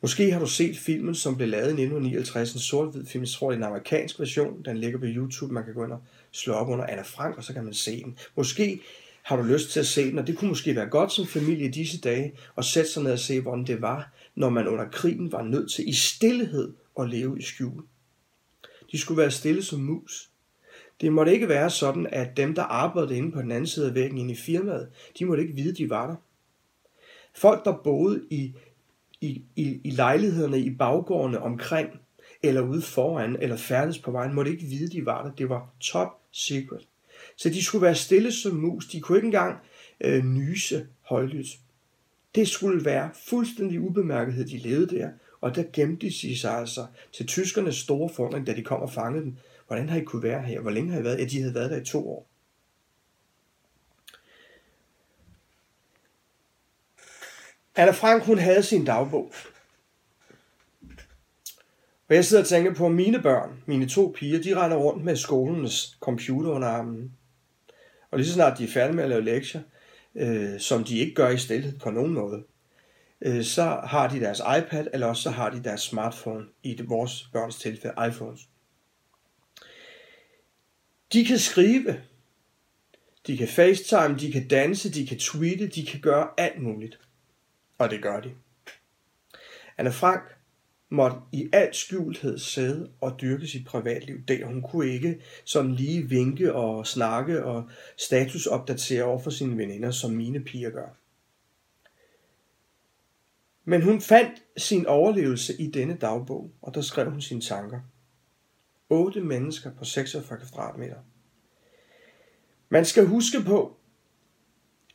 Måske 0.00 0.32
har 0.32 0.40
du 0.40 0.46
set 0.46 0.78
filmen, 0.78 1.14
som 1.14 1.36
blev 1.36 1.48
lavet 1.48 1.66
i 1.66 1.70
1959, 1.70 2.52
en 2.52 2.60
sort-hvid 2.60 3.06
film, 3.06 3.22
jeg 3.22 3.28
tror 3.28 3.50
det 3.50 3.54
er 3.54 3.58
en 3.58 3.72
amerikansk 3.72 4.20
version, 4.20 4.62
den 4.64 4.78
ligger 4.78 4.98
på 4.98 5.04
YouTube, 5.06 5.54
man 5.54 5.64
kan 5.64 5.74
gå 5.74 5.84
ind 5.84 5.92
og 5.92 6.02
slå 6.30 6.54
op 6.54 6.68
under 6.68 6.86
Anna 6.86 7.02
Frank, 7.02 7.36
og 7.36 7.44
så 7.44 7.52
kan 7.52 7.64
man 7.64 7.74
se 7.74 8.02
den. 8.02 8.18
Måske 8.36 8.80
har 9.22 9.36
du 9.36 9.42
lyst 9.42 9.70
til 9.70 9.80
at 9.80 9.86
se 9.86 10.10
den, 10.10 10.18
og 10.18 10.26
det 10.26 10.38
kunne 10.38 10.48
måske 10.48 10.76
være 10.76 10.86
godt 10.86 11.12
som 11.12 11.26
familie 11.26 11.68
i 11.68 11.70
disse 11.70 12.00
dage, 12.00 12.32
at 12.58 12.64
sætte 12.64 12.90
sig 12.90 13.02
ned 13.02 13.12
og 13.12 13.18
se, 13.18 13.40
hvordan 13.40 13.66
det 13.66 13.82
var, 13.82 14.12
når 14.34 14.48
man 14.48 14.68
under 14.68 14.88
krigen 14.88 15.32
var 15.32 15.42
nødt 15.42 15.72
til 15.72 15.88
i 15.88 15.92
stillhed 15.92 16.72
at 17.00 17.10
leve 17.10 17.38
i 17.38 17.42
skjul. 17.42 17.82
De 18.92 18.98
skulle 18.98 19.18
være 19.18 19.30
stille 19.30 19.62
som 19.62 19.80
mus. 19.80 20.30
Det 21.00 21.12
måtte 21.12 21.32
ikke 21.32 21.48
være 21.48 21.70
sådan, 21.70 22.06
at 22.12 22.36
dem, 22.36 22.54
der 22.54 22.62
arbejdede 22.62 23.16
inde 23.16 23.32
på 23.32 23.42
den 23.42 23.52
anden 23.52 23.66
side 23.66 23.86
af 23.88 23.94
væggen 23.94 24.18
inde 24.18 24.32
i 24.32 24.36
firmaet, 24.36 24.88
de 25.18 25.24
måtte 25.24 25.42
ikke 25.42 25.54
vide, 25.54 25.74
de 25.74 25.90
var 25.90 26.06
der. 26.06 26.16
Folk, 27.34 27.64
der 27.64 27.80
boede 27.84 28.22
i 28.30 28.52
i, 29.20 29.42
i, 29.56 29.80
i 29.84 29.90
lejlighederne 29.90 30.60
i 30.60 30.70
baggårdene 30.70 31.42
omkring, 31.42 31.90
eller 32.42 32.60
ude 32.60 32.82
foran, 32.82 33.36
eller 33.40 33.56
færdes 33.56 33.98
på 33.98 34.10
vejen, 34.10 34.34
måtte 34.34 34.50
ikke 34.50 34.64
vide, 34.64 34.88
de 34.88 35.06
var 35.06 35.24
der. 35.24 35.32
Det 35.32 35.48
var 35.48 35.68
top 35.80 36.18
secret. 36.32 36.86
Så 37.36 37.48
de 37.48 37.64
skulle 37.64 37.82
være 37.82 37.94
stille 37.94 38.32
som 38.32 38.56
mus. 38.56 38.86
De 38.86 39.00
kunne 39.00 39.18
ikke 39.18 39.26
engang 39.26 39.58
øh, 40.00 40.24
nyse 40.24 40.86
højlydt. 41.02 41.58
Det 42.34 42.48
skulle 42.48 42.84
være 42.84 43.10
fuldstændig 43.28 43.80
ubemærkethed, 43.80 44.44
de 44.44 44.58
levede 44.58 44.96
der. 44.96 45.10
Og 45.40 45.54
der 45.54 45.64
gemte 45.72 46.06
de 46.06 46.38
sig 46.38 46.50
altså 46.50 46.86
til 47.12 47.26
tyskernes 47.26 47.76
store 47.76 48.08
forundring, 48.08 48.46
da 48.46 48.54
de 48.54 48.62
kom 48.62 48.80
og 48.80 48.92
fangede 48.92 49.24
dem. 49.24 49.36
Hvordan 49.66 49.88
har 49.88 49.98
I 49.98 50.04
kunne 50.04 50.22
være 50.22 50.42
her? 50.42 50.60
Hvor 50.60 50.70
længe 50.70 50.92
har 50.92 51.00
I 51.00 51.04
været? 51.04 51.18
Ja, 51.18 51.24
de 51.24 51.40
havde 51.40 51.54
været 51.54 51.70
der 51.70 51.80
i 51.80 51.84
to 51.84 52.10
år. 52.10 52.26
Anna 57.78 57.92
Frank, 57.92 58.22
hun 58.22 58.38
havde 58.38 58.62
sin 58.62 58.84
dagbog. 58.84 59.32
Og 62.08 62.14
jeg 62.14 62.24
sidder 62.24 62.42
og 62.42 62.48
tænker 62.48 62.74
på, 62.74 62.86
at 62.86 62.92
mine 62.92 63.22
børn, 63.22 63.62
mine 63.66 63.88
to 63.88 64.14
piger, 64.16 64.42
de 64.42 64.60
render 64.62 64.76
rundt 64.76 65.04
med 65.04 65.16
skolens 65.16 65.96
computer 66.00 66.50
under 66.50 66.68
armen. 66.68 67.12
Og 68.10 68.18
lige 68.18 68.28
så 68.28 68.34
snart 68.34 68.58
de 68.58 68.64
er 68.64 68.68
færdige 68.68 68.96
med 68.96 69.04
at 69.04 69.10
lave 69.10 69.24
lektier, 69.24 69.62
øh, 70.14 70.60
som 70.60 70.84
de 70.84 70.98
ikke 70.98 71.14
gør 71.14 71.28
i 71.28 71.38
stillhed 71.38 71.78
på 71.78 71.90
nogen 71.90 72.12
måde, 72.12 72.44
øh, 73.20 73.44
så 73.44 73.80
har 73.84 74.08
de 74.08 74.20
deres 74.20 74.38
iPad, 74.38 74.86
eller 74.92 75.06
også 75.06 75.22
så 75.22 75.30
har 75.30 75.50
de 75.50 75.64
deres 75.64 75.80
smartphone, 75.80 76.44
i 76.62 76.74
det, 76.74 76.88
vores 76.88 77.28
børns 77.32 77.56
tilfælde 77.56 78.08
iPhones. 78.08 78.40
De 81.12 81.24
kan 81.24 81.38
skrive, 81.38 82.00
de 83.26 83.36
kan 83.36 83.48
facetime, 83.48 84.18
de 84.18 84.32
kan 84.32 84.48
danse, 84.48 84.92
de 84.92 85.06
kan 85.06 85.18
tweete, 85.18 85.66
de 85.66 85.86
kan 85.86 86.00
gøre 86.00 86.28
alt 86.38 86.62
muligt. 86.62 86.98
Og 87.78 87.90
det 87.90 88.02
gør 88.02 88.20
de. 88.20 88.34
Anne 89.78 89.92
Frank 89.92 90.22
måtte 90.88 91.16
i 91.32 91.48
al 91.52 91.74
skjulthed 91.74 92.38
sidde 92.38 92.90
og 93.00 93.20
dyrke 93.20 93.46
sit 93.46 93.66
privatliv 93.66 94.24
der. 94.28 94.46
Hun 94.46 94.62
kunne 94.62 94.88
ikke 94.88 95.22
sådan 95.44 95.74
lige 95.74 96.08
vinke 96.08 96.54
og 96.54 96.86
snakke 96.86 97.44
og 97.44 97.70
statusopdatere 97.96 99.04
over 99.04 99.18
for 99.18 99.30
sine 99.30 99.56
veninder, 99.56 99.90
som 99.90 100.10
mine 100.10 100.44
piger 100.44 100.70
gør. 100.70 100.88
Men 103.64 103.82
hun 103.82 104.00
fandt 104.00 104.42
sin 104.56 104.86
overlevelse 104.86 105.60
i 105.60 105.70
denne 105.70 105.96
dagbog, 105.96 106.50
og 106.62 106.74
der 106.74 106.80
skrev 106.80 107.10
hun 107.10 107.20
sine 107.20 107.40
tanker. 107.40 107.80
Otte 108.88 109.20
mennesker 109.20 109.70
på 109.74 109.84
46 109.84 110.38
kvadratmeter. 110.38 110.96
Man 112.68 112.84
skal 112.84 113.06
huske 113.06 113.40
på, 113.46 113.76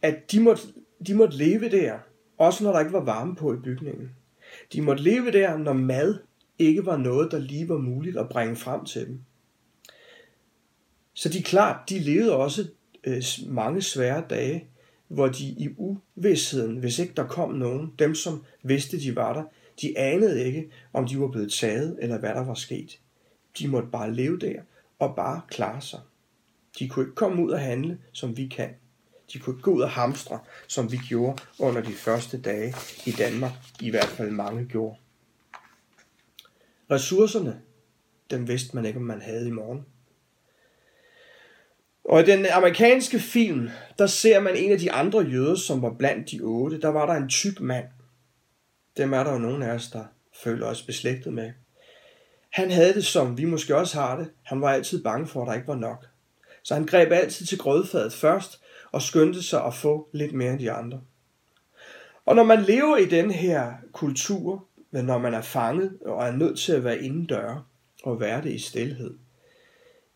at 0.01 0.31
de 0.31 0.39
måtte, 0.39 0.63
de 1.07 1.13
måtte 1.13 1.37
leve 1.37 1.69
der 1.69 1.99
også 2.41 2.63
når 2.63 2.71
der 2.71 2.79
ikke 2.79 2.93
var 2.93 3.03
varme 3.03 3.35
på 3.35 3.53
i 3.53 3.57
bygningen. 3.57 4.11
De 4.73 4.81
måtte 4.81 5.03
leve 5.03 5.31
der, 5.31 5.57
når 5.57 5.73
mad 5.73 6.19
ikke 6.59 6.85
var 6.85 6.97
noget, 6.97 7.31
der 7.31 7.39
lige 7.39 7.69
var 7.69 7.77
muligt 7.77 8.17
at 8.17 8.29
bringe 8.29 8.55
frem 8.55 8.85
til 8.85 9.07
dem. 9.07 9.19
Så 11.13 11.29
de 11.29 11.43
klart, 11.43 11.89
de 11.89 11.99
levede 11.99 12.35
også 12.35 12.67
øh, 13.03 13.23
mange 13.47 13.81
svære 13.81 14.23
dage, 14.29 14.67
hvor 15.07 15.27
de 15.27 15.43
i 15.43 15.69
uvidsheden, 15.77 16.77
hvis 16.77 16.99
ikke 16.99 17.13
der 17.17 17.27
kom 17.27 17.53
nogen, 17.53 17.93
dem 17.99 18.15
som 18.15 18.43
vidste, 18.63 18.99
de 18.99 19.15
var 19.15 19.33
der, 19.33 19.43
de 19.81 19.97
anede 19.97 20.45
ikke, 20.45 20.71
om 20.93 21.07
de 21.07 21.19
var 21.19 21.27
blevet 21.27 21.51
taget, 21.51 21.97
eller 22.01 22.19
hvad 22.19 22.29
der 22.29 22.45
var 22.45 22.53
sket. 22.53 22.99
De 23.59 23.67
måtte 23.67 23.89
bare 23.91 24.13
leve 24.13 24.39
der, 24.39 24.61
og 24.99 25.15
bare 25.15 25.41
klare 25.47 25.81
sig. 25.81 25.99
De 26.79 26.89
kunne 26.89 27.05
ikke 27.05 27.15
komme 27.15 27.43
ud 27.43 27.51
og 27.51 27.59
handle, 27.59 27.97
som 28.11 28.37
vi 28.37 28.47
kan. 28.47 28.69
De 29.33 29.39
kunne 29.39 29.61
gå 29.61 29.71
ud 29.71 29.81
og 29.81 29.89
hamstre, 29.89 30.39
som 30.67 30.91
vi 30.91 30.97
gjorde 30.97 31.43
under 31.59 31.81
de 31.81 31.93
første 31.93 32.41
dage 32.41 32.75
i 33.05 33.11
Danmark. 33.11 33.51
I 33.81 33.89
hvert 33.89 34.07
fald 34.07 34.31
mange 34.31 34.65
gjorde. 34.65 34.97
Ressourcerne, 36.91 37.61
dem 38.31 38.47
vidste 38.47 38.75
man 38.75 38.85
ikke, 38.85 38.99
om 38.99 39.05
man 39.05 39.21
havde 39.21 39.47
i 39.47 39.51
morgen. 39.51 39.85
Og 42.03 42.21
i 42.21 42.25
den 42.25 42.45
amerikanske 42.45 43.19
film, 43.19 43.69
der 43.97 44.07
ser 44.07 44.39
man 44.39 44.55
en 44.55 44.71
af 44.71 44.79
de 44.79 44.91
andre 44.91 45.19
jøder, 45.19 45.55
som 45.55 45.81
var 45.81 45.93
blandt 45.93 46.31
de 46.31 46.39
otte. 46.41 46.81
Der 46.81 46.87
var 46.87 47.05
der 47.05 47.13
en 47.13 47.29
tyk 47.29 47.59
mand. 47.59 47.85
Dem 48.97 49.13
er 49.13 49.23
der 49.23 49.31
jo 49.31 49.37
nogen 49.37 49.63
af 49.63 49.73
os, 49.73 49.89
der 49.89 50.03
føler 50.43 50.67
os 50.67 50.81
beslægtet 50.81 51.33
med. 51.33 51.51
Han 52.51 52.71
havde 52.71 52.93
det, 52.93 53.05
som 53.05 53.37
vi 53.37 53.45
måske 53.45 53.75
også 53.75 53.99
har 53.99 54.17
det. 54.17 54.31
Han 54.43 54.61
var 54.61 54.71
altid 54.73 55.03
bange 55.03 55.27
for, 55.27 55.41
at 55.41 55.47
der 55.47 55.53
ikke 55.53 55.67
var 55.67 55.75
nok. 55.75 56.07
Så 56.63 56.73
han 56.73 56.85
greb 56.85 57.11
altid 57.11 57.45
til 57.45 57.57
grødfadet 57.57 58.13
først, 58.13 58.60
og 58.91 59.01
skyndte 59.01 59.43
sig 59.43 59.65
at 59.65 59.73
få 59.73 60.09
lidt 60.13 60.33
mere 60.33 60.51
end 60.51 60.59
de 60.59 60.71
andre. 60.71 61.01
Og 62.25 62.35
når 62.35 62.43
man 62.43 62.61
lever 62.61 62.97
i 62.97 63.05
den 63.05 63.31
her 63.31 63.73
kultur, 63.91 64.65
når 64.91 65.17
man 65.17 65.33
er 65.33 65.41
fanget 65.41 65.97
og 66.05 66.27
er 66.27 66.31
nødt 66.31 66.59
til 66.59 66.73
at 66.73 66.83
være 66.83 67.01
indendør 67.01 67.65
og 68.03 68.19
være 68.19 68.41
det 68.41 68.51
i 68.51 68.59
stillhed, 68.59 69.17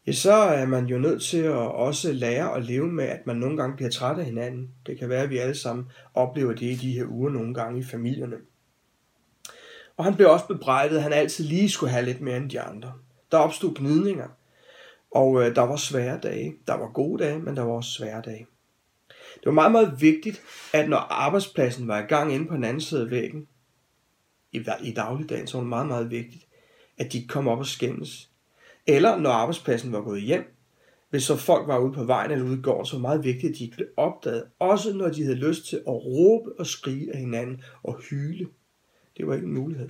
ja, 0.08 0.12
så 0.12 0.34
er 0.34 0.66
man 0.66 0.86
jo 0.86 0.98
nødt 0.98 1.24
til 1.24 1.38
at 1.38 1.72
også 1.72 2.12
lære 2.12 2.56
at 2.56 2.64
leve 2.64 2.88
med, 2.88 3.06
at 3.06 3.28
man 3.28 3.36
nogle 3.36 3.58
gange 3.58 3.76
bliver 3.76 3.92
træt 3.92 4.20
af 4.20 4.26
hinanden. 4.26 4.72
Det 4.86 5.00
kan 5.00 5.10
være, 5.10 5.24
at 5.24 5.30
vi 5.30 5.38
alle 5.38 5.56
sammen 5.56 5.86
oplever 6.14 6.54
det 6.54 6.66
i 6.66 6.76
de 6.76 6.94
her 6.94 7.06
uger 7.06 7.30
nogle 7.30 7.54
gange 7.54 7.80
i 7.80 7.84
familierne. 7.84 8.38
Og 9.98 10.06
han 10.06 10.16
blev 10.16 10.30
også 10.30 10.48
bebrejdet, 10.48 10.96
at 10.96 11.04
han 11.04 11.14
altid 11.14 11.46
lige 11.46 11.70
skulle 11.70 11.92
have 11.92 12.06
lidt 12.06 12.22
mere 12.22 12.38
end 12.38 12.50
de 12.50 12.62
andre. 12.62 12.94
Der 13.32 13.38
opstod 13.38 13.76
gnidninger, 13.76 14.28
og 15.12 15.42
øh, 15.42 15.56
der 15.56 15.62
var 15.62 15.76
svære 15.76 16.20
dage. 16.24 16.56
Der 16.68 16.74
var 16.74 16.88
gode 16.88 17.24
dage, 17.24 17.40
men 17.40 17.56
der 17.56 17.64
var 17.64 17.74
også 17.74 17.92
svære 17.92 18.22
dage. 18.22 18.48
Det 19.46 19.50
var 19.50 19.62
meget, 19.62 19.72
meget 19.72 20.02
vigtigt, 20.02 20.42
at 20.74 20.90
når 20.90 20.98
arbejdspladsen 20.98 21.88
var 21.88 22.00
i 22.00 22.06
gang 22.06 22.34
inde 22.34 22.48
på 22.48 22.56
den 22.56 22.64
anden 22.64 22.82
side 22.82 23.02
af 23.02 23.10
væggen, 23.10 23.48
i, 24.52 24.66
i 24.84 24.94
dagligdagen, 24.94 25.48
så 25.48 25.58
var 25.58 25.64
det 25.64 25.70
meget, 25.70 25.88
meget 25.88 26.12
vigtigt, 26.12 26.48
at 26.98 27.14
de 27.14 27.28
kom 27.28 27.48
op 27.48 27.60
og 27.60 27.66
skændes. 27.66 28.30
Eller 28.88 29.18
når 29.18 29.30
arbejdspladsen 29.30 29.92
var 29.92 30.02
gået 30.02 30.22
hjem, 30.22 30.56
hvis 31.10 31.24
så 31.24 31.36
folk 31.36 31.68
var 31.68 31.80
ude 31.80 31.94
på 31.94 32.04
vejen 32.04 32.32
eller 32.32 32.46
ude 32.46 32.60
i 32.60 32.62
gården, 32.62 32.86
så 32.86 32.94
var 32.94 32.98
det 32.98 33.02
meget 33.02 33.24
vigtigt, 33.24 33.54
at 33.54 33.60
de 33.60 33.72
blev 33.76 33.88
opdaget, 33.98 34.44
også 34.60 34.94
når 34.94 35.10
de 35.10 35.24
havde 35.24 35.38
lyst 35.38 35.66
til 35.66 35.76
at 35.76 35.94
råbe 35.94 36.60
og 36.60 36.68
skrige 36.68 37.14
af 37.14 37.20
hinanden 37.20 37.64
og 37.84 38.00
hyle. 38.10 38.48
Det 39.18 39.28
var 39.28 39.34
ikke 39.34 39.48
en 39.48 39.54
mulighed. 39.54 39.90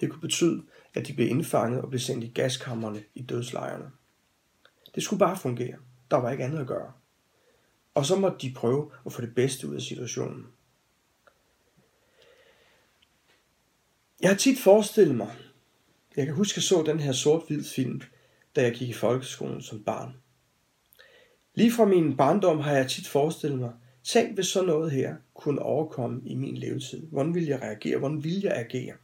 Det 0.00 0.10
kunne 0.10 0.20
betyde, 0.20 0.62
at 0.94 1.06
de 1.06 1.12
blev 1.12 1.28
indfanget 1.28 1.82
og 1.82 1.88
blev 1.88 2.00
sendt 2.00 2.24
i 2.24 2.28
gaskammerne 2.28 3.02
i 3.14 3.22
dødslejrene. 3.22 3.90
Det 4.94 5.02
skulle 5.02 5.20
bare 5.20 5.36
fungere. 5.36 5.76
Der 6.10 6.16
var 6.16 6.30
ikke 6.30 6.44
andet 6.44 6.58
at 6.58 6.66
gøre. 6.66 6.92
Og 7.94 8.06
så 8.06 8.16
måtte 8.16 8.38
de 8.38 8.54
prøve 8.54 8.90
at 9.06 9.12
få 9.12 9.20
det 9.20 9.34
bedste 9.34 9.68
ud 9.68 9.74
af 9.74 9.82
situationen. 9.82 10.46
Jeg 14.20 14.30
har 14.30 14.36
tit 14.36 14.58
forestillet 14.58 15.16
mig, 15.16 15.36
jeg 16.16 16.26
kan 16.26 16.34
huske, 16.34 16.52
at 16.52 16.56
jeg 16.56 16.62
så 16.62 16.82
den 16.82 17.00
her 17.00 17.12
sort-hvid 17.12 17.64
film, 17.64 18.02
da 18.56 18.62
jeg 18.62 18.72
gik 18.72 18.88
i 18.88 18.92
folkeskolen 18.92 19.62
som 19.62 19.84
barn. 19.84 20.16
Lige 21.54 21.72
fra 21.72 21.84
min 21.84 22.16
barndom 22.16 22.60
har 22.60 22.72
jeg 22.72 22.90
tit 22.90 23.08
forestillet 23.08 23.58
mig, 23.58 23.72
tænk 24.04 24.34
hvis 24.34 24.46
sådan 24.46 24.66
noget 24.66 24.90
her 24.90 25.16
kunne 25.34 25.62
overkomme 25.62 26.22
i 26.24 26.34
min 26.34 26.56
levetid. 26.56 27.06
Hvordan 27.06 27.34
ville 27.34 27.48
jeg 27.48 27.62
reagere? 27.62 27.98
Hvordan 27.98 28.24
ville 28.24 28.40
jeg 28.42 28.56
agere? 28.56 28.96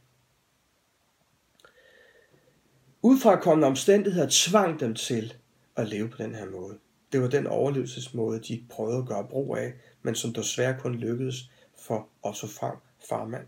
Udfrakommende 3.01 3.67
omstændigheder 3.67 4.27
tvang 4.31 4.79
dem 4.79 4.95
til 4.95 5.33
at 5.75 5.87
leve 5.87 6.09
på 6.09 6.17
den 6.23 6.35
her 6.35 6.49
måde. 6.49 6.77
Det 7.11 7.21
var 7.21 7.27
den 7.27 7.47
overlevelsesmåde, 7.47 8.39
de 8.39 8.65
prøvede 8.69 8.97
at 8.97 9.07
gøre 9.07 9.27
brug 9.27 9.57
af, 9.57 9.73
men 10.01 10.15
som 10.15 10.33
desværre 10.33 10.79
kun 10.79 10.95
lykkedes 10.95 11.51
for 11.77 12.09
Otto 12.23 12.47
Frank 12.47 12.79
farmand. 13.09 13.47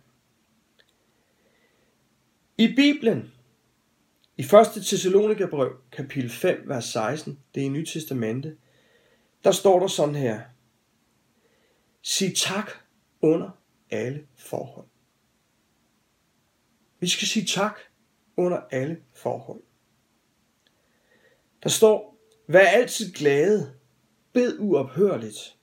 I 2.58 2.76
Bibelen, 2.76 3.34
i 4.38 4.42
1. 4.42 4.50
Thessalonikerbrev, 4.84 5.78
kapitel 5.92 6.30
5, 6.30 6.64
vers 6.66 6.86
16, 6.86 7.40
det 7.56 7.62
er 7.62 7.66
i 7.66 7.70
Nyt 7.70 7.88
Testamente, 7.88 8.58
der 9.44 9.52
står 9.52 9.80
der 9.80 9.88
sådan 9.88 10.16
her. 10.16 10.42
Sig 12.02 12.36
tak 12.38 12.72
under 13.22 13.50
alle 13.90 14.28
forhold. 14.36 14.88
Vi 17.00 17.08
skal 17.08 17.28
sige 17.28 17.46
tak 17.46 17.80
under 18.38 18.58
alle 18.72 19.02
forhold. 19.14 19.62
Der 21.64 21.70
står, 21.70 22.13
vær 22.48 22.60
altid 22.60 23.14
glade, 23.14 23.72
bed 24.34 24.58
uophørligt 24.60 25.58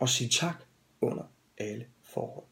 og 0.00 0.08
sig 0.08 0.30
tak 0.30 0.56
under 1.00 1.22
alle 1.58 1.84
forhold. 2.02 2.44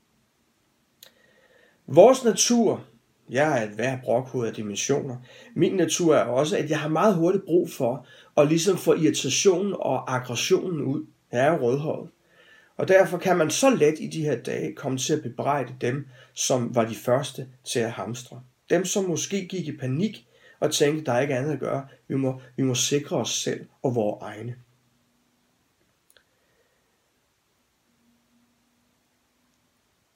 Vores 1.87 2.25
natur, 2.25 2.85
jeg 3.31 3.63
er 3.63 3.71
et 3.71 3.79
værd 3.79 4.03
brokhoved 4.03 4.49
af 4.49 4.55
dimensioner. 4.55 5.17
Min 5.55 5.73
natur 5.73 6.15
er 6.15 6.25
også, 6.25 6.57
at 6.57 6.71
jeg 6.71 6.81
har 6.81 6.89
meget 6.89 7.15
hurtigt 7.15 7.45
brug 7.45 7.71
for 7.71 8.07
at 8.37 8.49
ligesom 8.49 8.79
få 8.79 8.95
irritationen 8.95 9.75
og 9.79 10.15
aggressionen 10.15 10.81
ud. 10.81 11.07
Jeg 11.33 11.47
er 11.47 11.53
jo 11.53 11.67
rødhåret. 11.67 12.11
Og 12.77 12.89
derfor 12.89 13.19
kan 13.19 13.37
man 13.37 13.51
så 13.51 13.71
let 13.71 14.01
i 14.01 14.07
de 14.07 14.23
her 14.23 14.43
dage 14.43 14.75
komme 14.75 14.99
til 14.99 15.13
at 15.13 15.23
bebrejde 15.23 15.75
dem, 15.81 16.07
som 16.35 16.75
var 16.75 16.85
de 16.85 16.95
første 16.95 17.49
til 17.65 17.81
at 17.81 17.91
hamstre. 17.91 18.43
Dem, 18.71 18.85
som 18.85 19.05
måske 19.05 19.49
gik 19.49 19.69
i 19.69 19.77
panik 19.77 20.27
og 20.61 20.73
tænkte, 20.73 21.05
der 21.05 21.13
er 21.13 21.21
ikke 21.21 21.35
andet 21.35 21.53
at 21.53 21.61
gøre. 21.61 21.89
Vi 22.09 22.15
må, 22.15 22.41
vi 22.57 22.63
må 22.63 22.75
sikre 22.75 23.17
os 23.17 23.31
selv 23.31 23.67
og 23.83 23.95
vores 23.95 24.23
egne. 24.23 24.57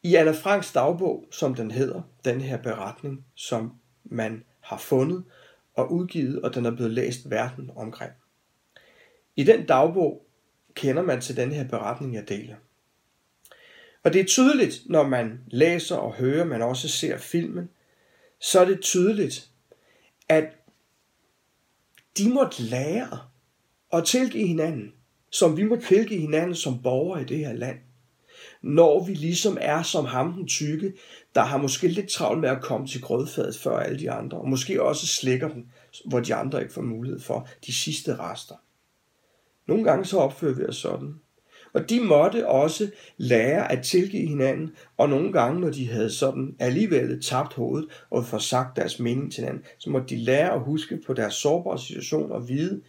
I 0.02 0.14
Anna 0.14 0.32
Franks 0.32 0.72
dagbog, 0.72 1.24
som 1.30 1.54
den 1.54 1.70
hedder, 1.70 2.02
den 2.24 2.40
her 2.40 2.56
beretning, 2.56 3.26
som 3.34 3.74
man 4.04 4.44
har 4.60 4.78
fundet 4.78 5.24
og 5.74 5.92
udgivet, 5.92 6.42
og 6.42 6.54
den 6.54 6.66
er 6.66 6.70
blevet 6.70 6.92
læst 6.92 7.30
verden 7.30 7.70
omkring. 7.76 8.12
I 9.36 9.44
den 9.44 9.66
dagbog 9.66 10.26
kender 10.74 11.02
man 11.02 11.20
til 11.20 11.36
den 11.36 11.52
her 11.52 11.68
beretning, 11.68 12.14
jeg 12.14 12.28
deler. 12.28 12.56
Og 14.02 14.12
det 14.12 14.20
er 14.20 14.24
tydeligt, 14.24 14.82
når 14.86 15.08
man 15.08 15.40
læser 15.46 15.96
og 15.96 16.14
hører, 16.14 16.44
men 16.44 16.62
også 16.62 16.88
ser 16.88 17.18
filmen, 17.18 17.70
så 18.40 18.60
er 18.60 18.64
det 18.64 18.80
tydeligt, 18.80 19.50
at 20.28 20.44
de 22.18 22.28
måtte 22.28 22.62
lære 22.62 23.18
at 23.92 24.04
tilgive 24.04 24.46
hinanden, 24.46 24.92
som 25.30 25.56
vi 25.56 25.62
må 25.62 25.76
tilgive 25.76 26.20
hinanden 26.20 26.54
som 26.54 26.82
borgere 26.82 27.22
i 27.22 27.24
det 27.24 27.38
her 27.38 27.52
land 27.52 27.78
når 28.64 29.04
vi 29.04 29.14
ligesom 29.14 29.58
er 29.60 29.82
som 29.82 30.04
ham 30.04 30.32
den 30.32 30.46
tykke, 30.46 30.92
der 31.34 31.40
har 31.40 31.58
måske 31.58 31.88
lidt 31.88 32.10
travlt 32.10 32.40
med 32.40 32.48
at 32.48 32.62
komme 32.62 32.86
til 32.86 33.02
grødfadet 33.02 33.56
før 33.56 33.78
alle 33.78 33.98
de 33.98 34.10
andre, 34.10 34.38
og 34.38 34.48
måske 34.48 34.82
også 34.82 35.06
slikker 35.06 35.48
den, 35.48 35.72
hvor 36.04 36.20
de 36.20 36.34
andre 36.34 36.62
ikke 36.62 36.74
får 36.74 36.82
mulighed 36.82 37.20
for 37.20 37.48
de 37.66 37.74
sidste 37.74 38.16
rester. 38.16 38.54
Nogle 39.66 39.84
gange 39.84 40.04
så 40.04 40.18
opfører 40.18 40.54
vi 40.54 40.64
os 40.64 40.76
sådan. 40.76 41.20
Og 41.74 41.90
de 41.90 42.00
måtte 42.00 42.48
også 42.48 42.90
lære 43.16 43.72
at 43.72 43.84
tilgive 43.84 44.28
hinanden, 44.28 44.70
og 44.96 45.08
nogle 45.08 45.32
gange, 45.32 45.60
når 45.60 45.70
de 45.70 45.88
havde 45.88 46.10
sådan 46.10 46.56
alligevel 46.58 47.22
tabt 47.22 47.54
hovedet 47.54 48.04
og 48.10 48.24
forsagt 48.24 48.76
deres 48.76 49.00
mening 49.00 49.32
til 49.32 49.40
hinanden, 49.40 49.64
så 49.78 49.90
måtte 49.90 50.06
de 50.06 50.16
lære 50.16 50.52
at 50.52 50.60
huske 50.60 50.98
på 51.06 51.12
deres 51.12 51.34
sårbare 51.34 51.78
situation 51.78 52.32
og 52.32 52.48
vide, 52.48 52.82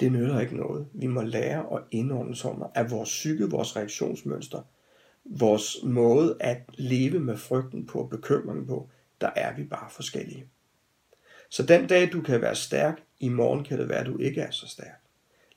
det 0.00 0.12
nytter 0.12 0.40
ikke 0.40 0.56
noget. 0.56 0.86
Vi 0.92 1.06
må 1.06 1.22
lære 1.22 1.64
at 1.72 1.82
indordne 1.90 2.36
sådan, 2.36 2.62
at 2.74 2.90
vores 2.90 3.08
psyke, 3.08 3.50
vores 3.50 3.76
reaktionsmønster 3.76 4.62
vores 5.28 5.76
måde 5.82 6.36
at 6.40 6.58
leve 6.74 7.20
med 7.20 7.36
frygten 7.36 7.86
på 7.86 7.98
og 7.98 8.10
bekymringen 8.10 8.66
på, 8.66 8.88
der 9.20 9.30
er 9.36 9.54
vi 9.56 9.64
bare 9.64 9.90
forskellige. 9.90 10.46
Så 11.50 11.62
den 11.62 11.86
dag 11.86 12.12
du 12.12 12.22
kan 12.22 12.40
være 12.40 12.54
stærk, 12.54 13.02
i 13.20 13.28
morgen 13.28 13.64
kan 13.64 13.78
det 13.78 13.88
være, 13.88 14.00
at 14.00 14.06
du 14.06 14.18
ikke 14.18 14.40
er 14.40 14.50
så 14.50 14.68
stærk. 14.68 15.00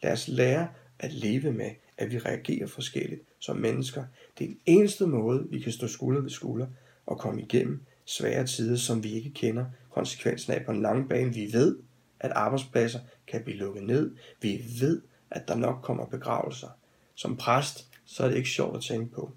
Lad 0.04 0.12
os 0.12 0.28
lære 0.28 0.68
at 1.02 1.14
leve 1.14 1.52
med, 1.52 1.72
at 1.98 2.12
vi 2.12 2.18
reagerer 2.18 2.68
forskelligt 2.68 3.22
som 3.40 3.58
mennesker. 3.58 4.04
Det 4.38 4.44
er 4.44 4.48
den 4.48 4.60
eneste 4.66 5.08
måde, 5.08 5.48
vi 5.50 5.60
kan 5.60 5.72
stå 5.72 5.88
skulder 5.88 6.22
ved 6.22 6.30
skulder 6.30 6.68
og 7.06 7.20
komme 7.20 7.42
igennem 7.42 7.82
svære 8.06 8.48
tider, 8.48 8.76
som 8.76 9.04
vi 9.04 9.12
ikke 9.12 9.30
kender 9.30 9.66
konsekvensen 9.90 10.54
af 10.54 10.66
på 10.66 10.72
en 10.72 10.82
lang 10.82 11.10
bane. 11.10 11.34
Vi 11.34 11.54
ved, 11.54 11.78
at 12.20 12.32
arbejdspladser 12.32 13.00
kan 13.28 13.44
blive 13.44 13.58
lukket 13.58 13.84
ned. 13.84 14.16
Vi 14.42 14.66
ved, 14.80 15.02
at 15.32 15.48
der 15.48 15.56
nok 15.56 15.80
kommer 15.84 16.06
begravelser. 16.06 16.70
Som 17.16 17.38
præst, 17.38 17.88
så 18.06 18.24
er 18.24 18.28
det 18.28 18.38
ikke 18.38 18.50
sjovt 18.50 18.78
at 18.78 18.84
tænke 18.84 19.14
på. 19.14 19.32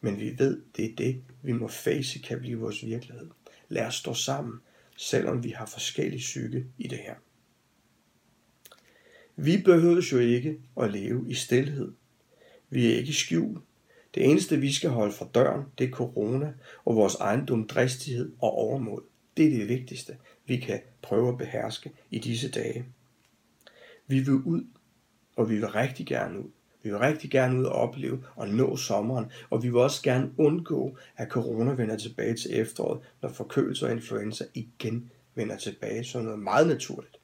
Men 0.00 0.20
vi 0.20 0.34
ved, 0.38 0.62
det 0.76 0.84
er 0.84 0.96
det, 0.96 1.22
vi 1.42 1.52
må 1.52 1.68
face 1.68 2.18
kan 2.18 2.40
blive 2.40 2.58
vores 2.58 2.86
virkelighed. 2.86 3.26
Lad 3.68 3.86
os 3.86 3.94
stå 3.94 4.14
sammen, 4.14 4.60
selvom 4.96 5.44
vi 5.44 5.50
har 5.50 5.66
forskellige 5.66 6.18
psyke 6.18 6.66
i 6.78 6.88
det 6.88 6.98
her. 6.98 7.14
Vi 9.36 9.62
behøver 9.64 10.08
jo 10.12 10.18
ikke 10.18 10.58
at 10.80 10.92
leve 10.92 11.24
i 11.28 11.34
stilhed. 11.34 11.92
Vi 12.70 12.92
er 12.92 12.96
ikke 12.96 13.12
skjul. 13.12 13.58
Det 14.14 14.24
eneste, 14.24 14.56
vi 14.56 14.72
skal 14.72 14.90
holde 14.90 15.12
fra 15.12 15.28
døren, 15.34 15.62
det 15.78 15.86
er 15.86 15.90
corona 15.90 16.52
og 16.84 16.96
vores 16.96 17.14
egen 17.14 17.46
dumdristighed 17.46 18.32
og 18.38 18.52
overmod. 18.52 19.00
Det 19.36 19.46
er 19.46 19.50
det 19.50 19.68
vigtigste, 19.68 20.16
vi 20.46 20.56
kan 20.56 20.80
prøve 21.02 21.28
at 21.28 21.38
beherske 21.38 21.92
i 22.10 22.18
disse 22.18 22.50
dage. 22.50 22.84
Vi 24.06 24.18
vil 24.18 24.34
ud, 24.34 24.64
og 25.36 25.50
vi 25.50 25.54
vil 25.54 25.68
rigtig 25.68 26.06
gerne 26.06 26.38
ud. 26.38 26.50
Vi 26.82 26.90
vil 26.90 26.98
rigtig 26.98 27.30
gerne 27.30 27.58
ud 27.58 27.64
og 27.64 27.72
opleve 27.72 28.24
og 28.36 28.48
nå 28.48 28.76
sommeren, 28.76 29.26
og 29.50 29.62
vi 29.62 29.68
vil 29.68 29.80
også 29.80 30.02
gerne 30.02 30.30
undgå, 30.36 30.96
at 31.16 31.28
corona 31.28 31.72
vender 31.72 31.96
tilbage 31.96 32.34
til 32.34 32.60
efteråret, 32.60 33.00
når 33.22 33.28
forkølelse 33.28 33.86
og 33.86 33.92
influenza 33.92 34.44
igen 34.54 35.10
vender 35.34 35.56
tilbage 35.56 36.04
som 36.04 36.24
noget 36.24 36.38
meget 36.38 36.66
naturligt. 36.66 37.18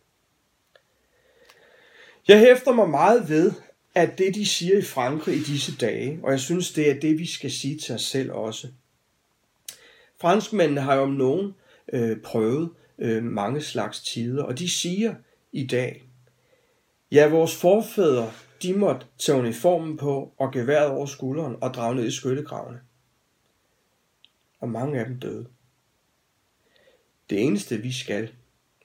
Jeg 2.28 2.38
hæfter 2.38 2.72
mig 2.72 2.88
meget 2.88 3.28
ved, 3.28 3.52
at 3.94 4.18
det 4.18 4.34
de 4.34 4.46
siger 4.46 4.78
i 4.78 4.82
Frankrig 4.82 5.36
i 5.36 5.42
disse 5.42 5.76
dage, 5.76 6.20
og 6.22 6.30
jeg 6.30 6.40
synes 6.40 6.72
det 6.72 6.90
er 6.90 7.00
det 7.00 7.18
vi 7.18 7.26
skal 7.26 7.50
sige 7.50 7.78
til 7.78 7.94
os 7.94 8.02
selv 8.02 8.32
også. 8.32 8.68
Franskmændene 10.20 10.80
har 10.80 10.94
jo 10.94 11.02
om 11.02 11.10
nogen 11.10 11.54
øh, 11.92 12.20
prøvet 12.20 12.70
øh, 12.98 13.24
mange 13.24 13.60
slags 13.60 14.02
tider, 14.02 14.42
og 14.42 14.58
de 14.58 14.70
siger 14.70 15.14
i 15.52 15.66
dag, 15.66 16.04
ja 17.10 17.28
vores 17.28 17.56
forfædre 17.56 18.32
de 18.62 18.74
måtte 18.74 19.06
tage 19.18 19.38
uniformen 19.38 19.96
på 19.96 20.32
og 20.38 20.52
geværet 20.52 20.88
over 20.88 21.06
skulderen 21.06 21.56
og 21.60 21.74
drage 21.74 21.94
ned 21.94 22.06
i 22.06 22.10
skyttegravene. 22.10 22.80
Og 24.60 24.68
mange 24.68 25.00
af 25.00 25.06
dem 25.06 25.20
døde. 25.20 25.46
Det 27.30 27.42
eneste 27.42 27.76
vi 27.76 27.92
skal, 27.92 28.32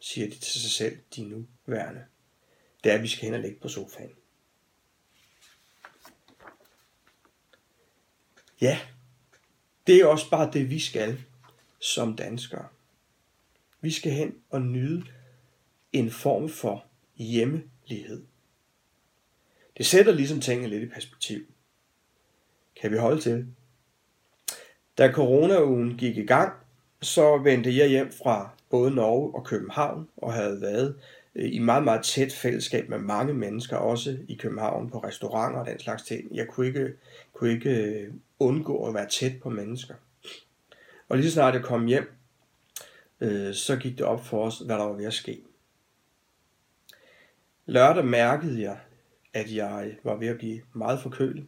siger 0.02 0.30
de 0.30 0.36
til 0.36 0.62
sig 0.62 0.72
selv, 0.72 0.98
de 1.16 1.24
nu 1.24 1.46
værende. 1.66 2.02
Det 2.84 2.92
er, 2.92 2.96
at 2.96 3.04
vi 3.04 3.08
skal 3.08 3.26
hen 3.26 3.34
og 3.34 3.40
ligge 3.40 3.60
på 3.60 3.68
sofaen. 3.68 4.12
Ja, 8.62 8.80
det 9.88 9.96
er 9.96 10.06
også 10.06 10.30
bare 10.30 10.52
det, 10.54 10.70
vi 10.70 10.80
skal 10.80 11.24
som 11.80 12.16
danskere. 12.16 12.68
Vi 13.82 13.92
skal 13.92 14.12
hen 14.12 14.36
og 14.50 14.62
nyde 14.62 15.04
en 15.94 16.12
form 16.12 16.50
for 16.50 16.86
hjemmelighed. 17.16 18.26
Det 19.78 19.86
sætter 19.86 20.14
ligesom 20.14 20.42
tingene 20.42 20.70
lidt 20.70 20.84
i 20.84 20.94
perspektiv. 20.94 21.46
Kan 22.82 22.92
vi 22.92 22.98
holde 22.98 23.22
til? 23.22 23.48
Da 24.98 25.12
coronaugen 25.12 25.98
gik 25.98 26.18
i 26.18 26.26
gang, 26.26 26.54
så 27.02 27.38
vendte 27.38 27.78
jeg 27.78 27.90
hjem 27.90 28.12
fra 28.12 28.50
både 28.70 28.92
Norge 28.92 29.36
og 29.36 29.46
København 29.46 30.10
og 30.18 30.34
havde 30.34 30.62
været 30.62 31.02
Øh, 31.36 31.54
i 31.54 31.60
meget, 31.60 31.84
meget 31.84 32.04
tæt 32.04 32.34
fællesskab 32.34 32.90
med 32.90 32.98
mange 32.98 33.34
mennesker, 33.34 33.78
også 33.78 34.18
i 34.28 34.36
København 34.36 34.90
på 34.90 35.00
restauranter 35.00 35.60
og 35.60 35.66
den 35.66 35.80
slags 35.80 36.04
ting. 36.04 36.36
Jeg 36.36 36.48
kunne 36.48 36.68
ikke, 36.68 36.94
kunne 37.34 37.52
ikke 37.52 37.70
øh, 37.70 38.14
undgå 38.40 38.88
at 38.88 38.94
være 38.94 39.10
tæt 39.10 39.42
på 39.42 39.50
mennesker. 39.50 39.96
Og 41.10 41.18
lige 41.18 41.28
så 41.28 41.34
snart 41.34 41.54
jeg 41.54 41.64
kom 41.64 41.86
hjem, 41.86 42.12
øh, 43.22 43.54
så 43.54 43.76
gik 43.76 43.98
det 43.98 44.06
op 44.06 44.26
for 44.26 44.46
os, 44.46 44.60
hvad 44.60 44.76
der 44.76 44.84
var 44.84 44.94
ved 44.94 45.06
at 45.06 45.14
ske. 45.14 45.44
Lørdag 47.66 48.06
mærkede 48.06 48.62
jeg, 48.62 48.78
at 49.34 49.56
jeg 49.56 49.98
var 50.04 50.16
ved 50.16 50.28
at 50.28 50.38
blive 50.38 50.62
meget 50.74 51.00
forkølet. 51.00 51.46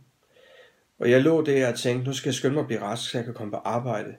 Og 0.99 1.11
jeg 1.11 1.21
lå 1.21 1.45
der 1.45 1.71
og 1.71 1.79
tænkte, 1.79 2.07
nu 2.07 2.13
skal 2.13 2.29
jeg 2.29 2.35
skynde 2.35 2.53
mig 2.53 2.61
at 2.61 2.67
blive 2.67 2.81
rask, 2.81 3.09
så 3.09 3.17
jeg 3.17 3.25
kan 3.25 3.33
komme 3.33 3.51
på 3.51 3.57
arbejde. 3.57 4.15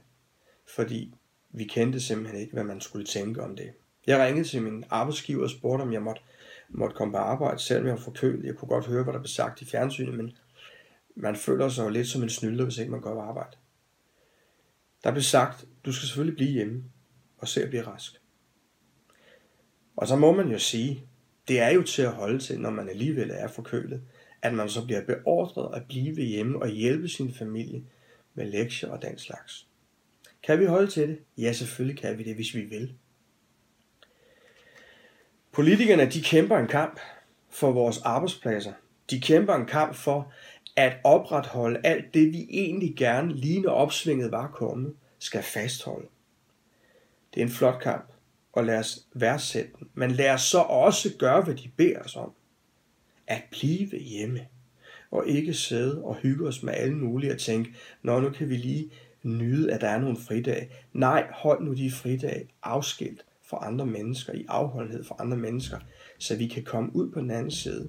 Fordi 0.75 1.15
vi 1.51 1.65
kendte 1.65 2.01
simpelthen 2.01 2.41
ikke, 2.41 2.53
hvad 2.53 2.65
man 2.65 2.81
skulle 2.81 3.07
tænke 3.07 3.43
om 3.43 3.57
det. 3.57 3.73
Jeg 4.07 4.21
ringede 4.21 4.49
til 4.49 4.63
min 4.63 4.85
arbejdsgiver 4.91 5.43
og 5.43 5.51
spurgte, 5.51 5.83
om 5.83 5.93
jeg 5.93 6.03
måtte, 6.03 6.23
måtte 6.69 6.97
komme 6.97 7.13
på 7.13 7.19
arbejde, 7.19 7.59
selvom 7.59 7.87
jeg 7.87 7.95
var 7.95 8.01
forkølet. 8.01 8.45
Jeg 8.45 8.55
kunne 8.55 8.69
godt 8.69 8.87
høre, 8.87 9.05
hvad 9.05 9.13
der 9.13 9.21
blev 9.21 9.29
sagt 9.29 9.63
i 9.63 9.65
fjernsynet, 9.65 10.15
men 10.15 10.37
man 11.15 11.37
føler 11.37 11.69
sig 11.69 11.85
jo 11.85 11.89
lidt 11.89 12.09
som 12.09 12.23
en 12.23 12.31
snylder, 12.31 12.65
hvis 12.65 12.79
ikke 12.79 12.91
man 12.91 13.01
går 13.01 13.15
på 13.15 13.21
arbejde. 13.21 13.57
Der 15.05 15.11
blev 15.11 15.23
sagt, 15.23 15.65
du 15.85 15.93
skal 15.93 16.07
selvfølgelig 16.07 16.37
blive 16.37 16.51
hjemme 16.51 16.85
og 17.39 17.49
se 17.49 17.63
at 17.63 17.69
blive 17.69 17.87
rask. 17.87 18.21
Og 19.97 20.09
så 20.09 20.17
må 20.17 20.33
man 20.33 20.49
jo 20.49 20.59
sige, 20.59 21.05
det 21.49 21.61
er 21.61 21.71
jo 21.71 21.83
til 21.83 22.03
at 22.03 22.13
holde 22.13 22.39
til, 22.39 22.61
når 22.61 22.71
man 22.71 22.89
alligevel 22.89 23.31
er 23.31 23.49
forkølet, 23.49 24.03
at 24.43 24.55
man 24.55 24.69
så 24.69 24.85
bliver 24.85 25.05
beordret 25.05 25.77
at 25.77 25.87
blive 25.89 26.23
hjemme 26.23 26.63
og 26.63 26.69
hjælpe 26.69 27.09
sin 27.09 27.35
familie 27.35 27.85
med 28.35 28.51
lektier 28.51 28.91
og 28.91 29.03
den 29.03 29.19
slags. 29.19 29.67
Kan 30.43 30.61
vi 30.61 30.65
holde 30.65 30.91
til 30.91 31.09
det? 31.09 31.19
Ja, 31.39 31.53
selvfølgelig 31.53 31.99
kan 31.99 32.19
vi 32.19 32.25
det, 32.25 32.35
hvis 32.35 32.55
vi 32.55 32.61
vil. 32.61 32.95
Politikerne, 35.57 36.11
de 36.11 36.23
kæmper 36.23 36.59
en 36.59 36.67
kamp 36.67 37.01
for 37.51 37.73
vores 37.73 37.99
arbejdspladser. 37.99 38.73
De 39.11 39.21
kæmper 39.21 39.55
en 39.55 39.67
kamp 39.67 39.95
for 39.95 40.33
at 40.77 40.97
opretholde 41.05 41.81
alt 41.85 42.15
det, 42.15 42.33
vi 42.33 42.47
egentlig 42.51 42.97
gerne, 42.97 43.33
lige 43.33 43.61
når 43.61 43.71
opsvinget 43.71 44.33
var 44.33 44.49
kommet, 44.49 44.95
skal 45.19 45.43
fastholde. 45.43 46.07
Det 47.35 47.41
er 47.41 47.45
en 47.45 47.53
flot 47.53 47.83
kamp, 47.83 48.13
og 48.53 48.65
lad 48.65 48.79
os 48.79 49.07
værdsætte 49.15 49.71
den. 49.79 49.89
Men 49.95 50.11
lad 50.11 50.31
os 50.31 50.43
så 50.43 50.59
også 50.59 51.17
gøre, 51.19 51.43
hvad 51.43 51.55
de 51.55 51.71
beder 51.77 52.01
os 52.01 52.17
om. 52.17 52.33
At 53.27 53.43
blive 53.51 53.99
hjemme, 53.99 54.47
og 55.11 55.29
ikke 55.29 55.55
sidde 55.55 56.03
og 56.05 56.15
hygge 56.15 56.49
os 56.49 56.63
med 56.63 56.75
alle 56.75 56.97
mulige 56.97 57.33
og 57.33 57.39
tænke, 57.39 57.75
nå, 58.03 58.21
nu 58.21 58.31
kan 58.31 58.49
vi 58.49 58.57
lige 58.57 58.91
nyde, 59.23 59.73
at 59.73 59.81
der 59.81 59.89
er 59.89 59.99
nogle 59.99 60.17
fridage. 60.17 60.71
Nej, 60.93 61.27
hold 61.31 61.65
nu 61.65 61.75
de 61.75 61.91
fridage 61.91 62.49
afskilt 62.63 63.26
for 63.47 63.57
andre 63.57 63.87
mennesker, 63.87 64.33
i 64.33 64.45
afholdenhed 64.49 65.05
fra 65.05 65.17
andre 65.19 65.37
mennesker, 65.37 65.79
så 66.19 66.37
vi 66.37 66.47
kan 66.47 66.65
komme 66.65 66.97
ud 66.97 67.11
på 67.11 67.21
den 67.21 67.31
anden 67.31 67.51
side 67.51 67.89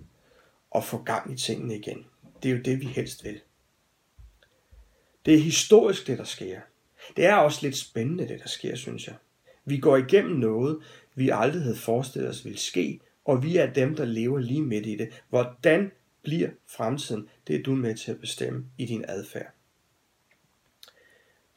og 0.72 0.84
få 0.84 1.04
gang 1.04 1.34
i 1.34 1.38
tingene 1.38 1.76
igen. 1.76 2.06
Det 2.44 2.52
er 2.52 2.56
jo 2.56 2.62
det, 2.62 2.80
vi 2.80 2.86
helst 2.86 3.24
vil. 3.24 3.42
Det 5.26 5.34
er 5.34 5.40
historisk, 5.40 6.08
det 6.08 6.18
der 6.18 6.24
sker. 6.24 6.62
Det 7.16 7.25
er 7.25 7.36
også 7.36 7.60
lidt 7.62 7.77
spændende, 7.77 8.27
det 8.27 8.40
der 8.40 8.48
sker, 8.48 8.75
synes 8.75 9.08
jeg. 9.08 9.16
Vi 9.66 9.77
går 9.77 9.98
igennem 9.98 10.40
noget, 10.40 10.84
vi 11.16 11.29
aldrig 11.29 11.62
havde 11.62 11.75
forestillet 11.75 12.29
os 12.29 12.46
ville 12.46 12.60
ske, 12.60 13.00
og 13.25 13.44
vi 13.44 13.58
er 13.58 13.74
dem, 13.74 13.96
der 13.96 14.05
lever 14.05 14.40
lige 14.40 14.62
midt 14.62 14.86
i 14.86 14.96
det. 14.96 15.24
Hvordan 15.29 15.92
bliver 16.24 16.50
fremtiden? 16.66 17.29
Det 17.48 17.55
er 17.55 17.64
du 17.64 17.75
med 17.75 17.96
til 17.96 18.12
at 18.12 18.20
bestemme 18.20 18.66
i 18.77 18.86
din 18.86 19.05
adfærd. 19.08 19.51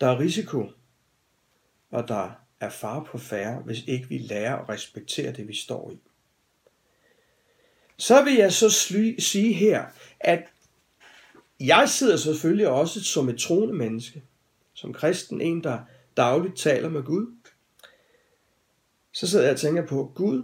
Der 0.00 0.06
er 0.06 0.18
risiko, 0.18 0.70
og 1.90 2.08
der 2.08 2.30
er 2.60 2.68
far 2.68 3.04
på 3.04 3.18
færre, 3.18 3.62
hvis 3.62 3.84
ikke 3.86 4.08
vi 4.08 4.18
lærer 4.18 4.56
at 4.56 4.68
respektere 4.68 5.32
det, 5.32 5.48
vi 5.48 5.54
står 5.54 5.90
i. 5.90 5.98
Så 7.96 8.24
vil 8.24 8.34
jeg 8.34 8.52
så 8.52 8.70
sige 9.18 9.52
her, 9.52 9.86
at 10.20 10.48
jeg 11.60 11.88
sidder 11.88 12.16
selvfølgelig 12.16 12.68
også 12.68 13.04
som 13.04 13.28
et 13.28 13.38
troende 13.38 13.74
menneske, 13.74 14.22
som 14.74 14.92
kristen, 14.92 15.40
en 15.40 15.64
der 15.64 15.80
dagligt 16.16 16.56
taler 16.56 16.88
med 16.88 17.02
Gud. 17.02 17.34
Så 19.12 19.26
sidder 19.26 19.44
jeg 19.44 19.52
og 19.52 19.60
tænker 19.60 19.86
på, 19.86 20.12
Gud, 20.14 20.42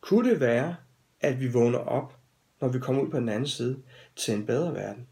kunne 0.00 0.30
det 0.30 0.40
være, 0.40 0.76
at 1.20 1.40
vi 1.40 1.52
vågner 1.52 1.78
op, 1.78 2.18
når 2.60 2.68
vi 2.68 2.78
kommer 2.78 3.02
ud 3.02 3.10
på 3.10 3.16
den 3.16 3.28
anden 3.28 3.48
side, 3.48 3.82
til 4.16 4.34
en 4.34 4.46
bedre 4.46 4.74
verden? 4.74 5.08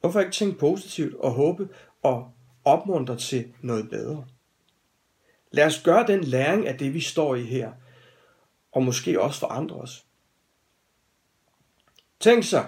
Hvorfor 0.00 0.20
ikke 0.20 0.32
tænke 0.32 0.58
positivt 0.58 1.14
og 1.14 1.32
håbe 1.32 1.68
og 2.02 2.32
opmuntre 2.64 3.16
til 3.16 3.52
noget 3.62 3.90
bedre? 3.90 4.26
Lad 5.50 5.66
os 5.66 5.82
gøre 5.82 6.06
den 6.06 6.24
læring 6.24 6.68
af 6.68 6.78
det, 6.78 6.94
vi 6.94 7.00
står 7.00 7.34
i 7.34 7.42
her, 7.42 7.72
og 8.72 8.82
måske 8.82 9.20
også 9.20 9.40
forandre 9.40 9.76
os. 9.76 10.06
Tænk 12.20 12.44
så, 12.44 12.64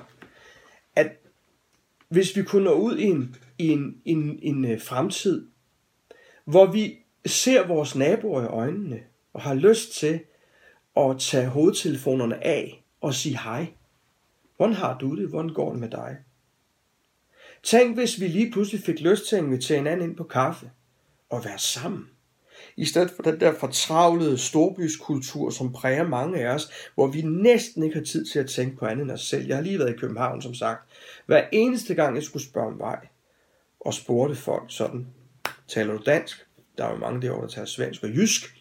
at 0.96 1.12
hvis 2.09 2.37
vi 2.37 2.42
kunne 2.42 2.64
nå 2.64 2.72
ud 2.72 2.98
i 2.98 3.05
en, 3.05 3.37
i 3.59 3.68
en, 3.68 4.02
en, 4.05 4.38
en 4.42 4.64
øh, 4.64 4.81
fremtid, 4.81 5.48
hvor 6.44 6.66
vi 6.66 6.98
ser 7.26 7.66
vores 7.66 7.94
naboer 7.94 8.42
i 8.42 8.46
øjnene 8.46 9.02
og 9.33 9.42
har 9.42 9.55
lyst 9.55 9.92
til 9.92 10.20
at 10.96 11.16
tage 11.18 11.48
hovedtelefonerne 11.48 12.44
af 12.44 12.85
og 13.00 13.14
sige 13.14 13.38
hej. 13.38 13.72
Hvordan 14.57 14.74
har 14.74 14.98
du 14.98 15.16
det? 15.16 15.28
Hvordan 15.28 15.55
går 15.55 15.70
det 15.70 15.81
med 15.81 15.90
dig? 15.90 16.16
Tænk, 17.62 17.96
hvis 17.96 18.20
vi 18.20 18.29
lige 18.29 18.51
pludselig 18.51 18.83
fik 18.83 19.01
lyst 19.01 19.29
til 19.29 19.37
at 19.37 19.42
invitere 19.42 19.79
hinanden 19.79 20.09
ind 20.09 20.16
på 20.16 20.25
kaffe 20.25 20.70
og 21.31 21.44
være 21.44 21.59
sammen. 21.59 22.09
I 22.77 22.85
stedet 22.85 23.11
for 23.11 23.22
den 23.22 23.40
der 23.40 23.55
fortravlede 23.55 24.38
storbyskultur, 24.38 25.51
som 25.51 25.72
præger 25.72 26.09
mange 26.09 26.40
af 26.40 26.55
os, 26.55 26.70
hvor 26.94 27.07
vi 27.07 27.22
næsten 27.22 27.83
ikke 27.83 27.96
har 27.96 28.05
tid 28.05 28.25
til 28.25 28.38
at 28.38 28.51
tænke 28.51 28.77
på 28.77 28.87
andet 28.87 29.03
end 29.03 29.11
os 29.11 29.20
selv. 29.20 29.46
Jeg 29.46 29.57
har 29.57 29.62
lige 29.62 29.79
været 29.79 29.94
i 29.94 29.96
København, 29.98 30.42
som 30.42 30.55
sagt. 30.55 30.90
Hver 31.27 31.44
eneste 31.53 31.94
gang, 31.94 32.16
jeg 32.16 32.22
skulle 32.22 32.44
spørge 32.44 32.66
om 32.66 32.79
vej, 32.79 33.07
og 33.81 33.94
spurgte 33.94 34.37
folk 34.37 34.64
sådan, 34.68 35.07
taler 35.68 35.92
du 35.92 36.03
dansk? 36.07 36.46
Der 36.79 36.85
er 36.85 36.90
jo 36.90 36.98
mange 36.98 37.22
derovre, 37.22 37.42
der 37.42 37.48
taler 37.48 37.66
svensk 37.66 38.03
og 38.03 38.09
jysk, 38.09 38.57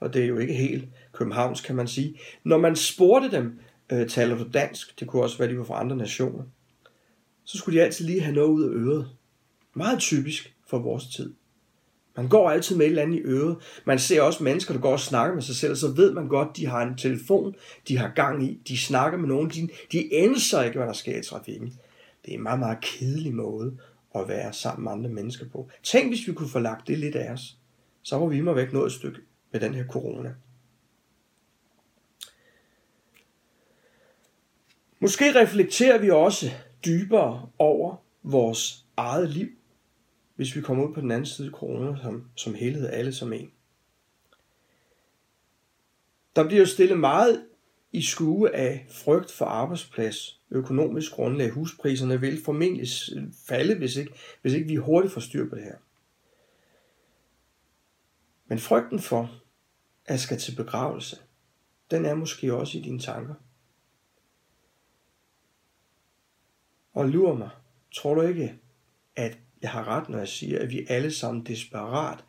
og 0.00 0.14
det 0.14 0.22
er 0.22 0.26
jo 0.26 0.38
ikke 0.38 0.54
helt 0.54 0.88
københavns, 1.12 1.60
kan 1.60 1.76
man 1.76 1.88
sige. 1.88 2.18
Når 2.44 2.58
man 2.58 2.76
spurgte 2.76 3.30
dem, 3.30 3.58
øh, 3.92 4.08
taler 4.08 4.36
du 4.36 4.48
dansk? 4.54 5.00
Det 5.00 5.08
kunne 5.08 5.22
også 5.22 5.38
være, 5.38 5.48
de 5.48 5.58
var 5.58 5.64
fra 5.64 5.80
andre 5.80 5.96
nationer 5.96 6.44
så 7.44 7.58
skulle 7.58 7.78
de 7.78 7.84
altid 7.84 8.06
lige 8.06 8.20
have 8.20 8.34
noget 8.34 8.48
ud 8.48 8.64
af 8.64 8.68
øret. 8.68 9.08
Meget 9.74 9.98
typisk 9.98 10.54
for 10.66 10.78
vores 10.78 11.06
tid. 11.06 11.34
Man 12.16 12.28
går 12.28 12.50
altid 12.50 12.76
med 12.76 12.86
et 12.86 12.90
eller 12.90 13.02
andet 13.02 13.16
i 13.16 13.22
øret. 13.22 13.56
Man 13.84 13.98
ser 13.98 14.22
også 14.22 14.44
mennesker, 14.44 14.74
der 14.74 14.80
går 14.80 14.92
og 14.92 15.00
snakker 15.00 15.34
med 15.34 15.42
sig 15.42 15.56
selv, 15.56 15.70
og 15.70 15.76
så 15.76 15.88
ved 15.88 16.12
man 16.12 16.28
godt, 16.28 16.56
de 16.56 16.66
har 16.66 16.82
en 16.82 16.96
telefon, 16.96 17.54
de 17.88 17.98
har 17.98 18.12
gang 18.16 18.44
i, 18.44 18.60
de 18.68 18.78
snakker 18.78 19.18
med 19.18 19.28
nogen, 19.28 19.50
de, 19.50 19.68
de 19.92 20.14
ændrer 20.14 20.62
ikke, 20.62 20.78
hvad 20.78 20.86
der 20.86 20.92
sker 20.92 21.18
i 21.18 21.22
trafikken. 21.22 21.78
Det 22.24 22.30
er 22.30 22.36
en 22.36 22.42
meget, 22.42 22.58
meget 22.58 22.80
kedelig 22.80 23.34
måde 23.34 23.78
at 24.14 24.28
være 24.28 24.52
sammen 24.52 24.84
med 24.84 24.92
andre 24.92 25.10
mennesker 25.10 25.48
på. 25.48 25.70
Tænk, 25.82 26.08
hvis 26.08 26.28
vi 26.28 26.32
kunne 26.32 26.48
få 26.48 26.58
lagt 26.58 26.88
det 26.88 26.98
lidt 26.98 27.16
af 27.16 27.32
os. 27.32 27.56
Så 28.02 28.18
var 28.18 28.26
vi 28.26 28.40
må 28.40 28.52
væk 28.52 28.72
noget 28.72 28.86
et 28.86 28.92
stykke 28.92 29.18
med 29.52 29.60
den 29.60 29.74
her 29.74 29.86
corona. 29.86 30.34
Måske 35.00 35.40
reflekterer 35.40 35.98
vi 35.98 36.10
også 36.10 36.50
dybere 36.84 37.48
over 37.58 37.96
vores 38.22 38.86
eget 38.96 39.30
liv, 39.30 39.48
hvis 40.36 40.56
vi 40.56 40.60
kommer 40.60 40.88
ud 40.88 40.94
på 40.94 41.00
den 41.00 41.10
anden 41.10 41.26
side 41.26 41.48
af 41.48 41.52
corona 41.52 42.02
som, 42.02 42.30
som 42.36 42.54
helhed, 42.54 42.88
alle 42.88 43.12
som 43.12 43.32
en. 43.32 43.52
Der 46.36 46.44
bliver 46.46 46.60
jo 46.60 46.66
stillet 46.66 46.98
meget 46.98 47.46
i 47.92 48.02
skue 48.02 48.56
af 48.56 48.86
frygt 48.90 49.30
for 49.30 49.44
arbejdsplads, 49.44 50.40
økonomisk 50.50 51.12
grundlag, 51.12 51.50
huspriserne 51.50 52.20
vil 52.20 52.42
formentlig 52.44 52.88
falde, 53.48 53.74
hvis 53.74 53.96
ikke, 53.96 54.14
hvis 54.42 54.52
ikke 54.52 54.68
vi 54.68 54.76
hurtigt 54.76 55.12
får 55.12 55.20
styr 55.20 55.48
på 55.48 55.56
det 55.56 55.64
her. 55.64 55.76
Men 58.46 58.58
frygten 58.58 59.00
for 59.00 59.42
at 60.04 60.20
skal 60.20 60.38
til 60.38 60.56
begravelse, 60.56 61.16
den 61.90 62.04
er 62.04 62.14
måske 62.14 62.54
også 62.54 62.78
i 62.78 62.80
dine 62.80 62.98
tanker. 62.98 63.34
Og 66.94 67.08
lurer 67.08 67.34
mig, 67.34 67.50
tror 67.94 68.14
du 68.14 68.20
ikke, 68.20 68.54
at 69.16 69.38
jeg 69.62 69.70
har 69.70 69.88
ret, 69.88 70.08
når 70.08 70.18
jeg 70.18 70.28
siger, 70.28 70.62
at 70.62 70.70
vi 70.70 70.86
alle 70.88 71.10
sammen 71.10 71.46
desperat 71.46 72.24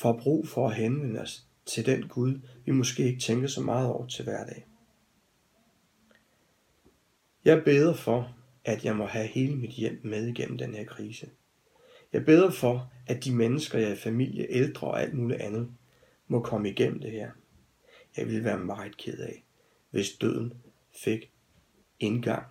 får 0.00 0.20
brug 0.22 0.48
for 0.48 0.68
at 0.68 0.74
henvende 0.74 1.20
os 1.20 1.46
til 1.66 1.86
den 1.86 2.08
Gud, 2.08 2.40
vi 2.64 2.72
måske 2.72 3.04
ikke 3.04 3.20
tænker 3.20 3.48
så 3.48 3.60
meget 3.60 3.88
over 3.88 4.06
til 4.06 4.24
hverdag. 4.24 4.66
Jeg 7.44 7.64
beder 7.64 7.94
for, 7.94 8.36
at 8.64 8.84
jeg 8.84 8.96
må 8.96 9.06
have 9.06 9.26
hele 9.26 9.56
mit 9.56 9.70
hjem 9.70 10.00
med 10.04 10.26
igennem 10.26 10.58
den 10.58 10.74
her 10.74 10.84
krise. 10.84 11.30
Jeg 12.12 12.24
beder 12.24 12.50
for, 12.50 12.92
at 13.06 13.24
de 13.24 13.34
mennesker, 13.34 13.78
jeg 13.78 13.90
er 13.90 13.96
familie, 13.96 14.46
ældre 14.50 14.88
og 14.88 15.02
alt 15.02 15.14
muligt 15.14 15.40
andet, 15.40 15.72
må 16.28 16.40
komme 16.40 16.70
igennem 16.70 17.00
det 17.00 17.10
her. 17.10 17.30
Jeg 18.16 18.26
ville 18.26 18.44
være 18.44 18.58
meget 18.58 18.96
ked 18.96 19.18
af, 19.18 19.44
hvis 19.90 20.12
døden 20.12 20.54
fik 21.04 21.30
indgang 22.00 22.46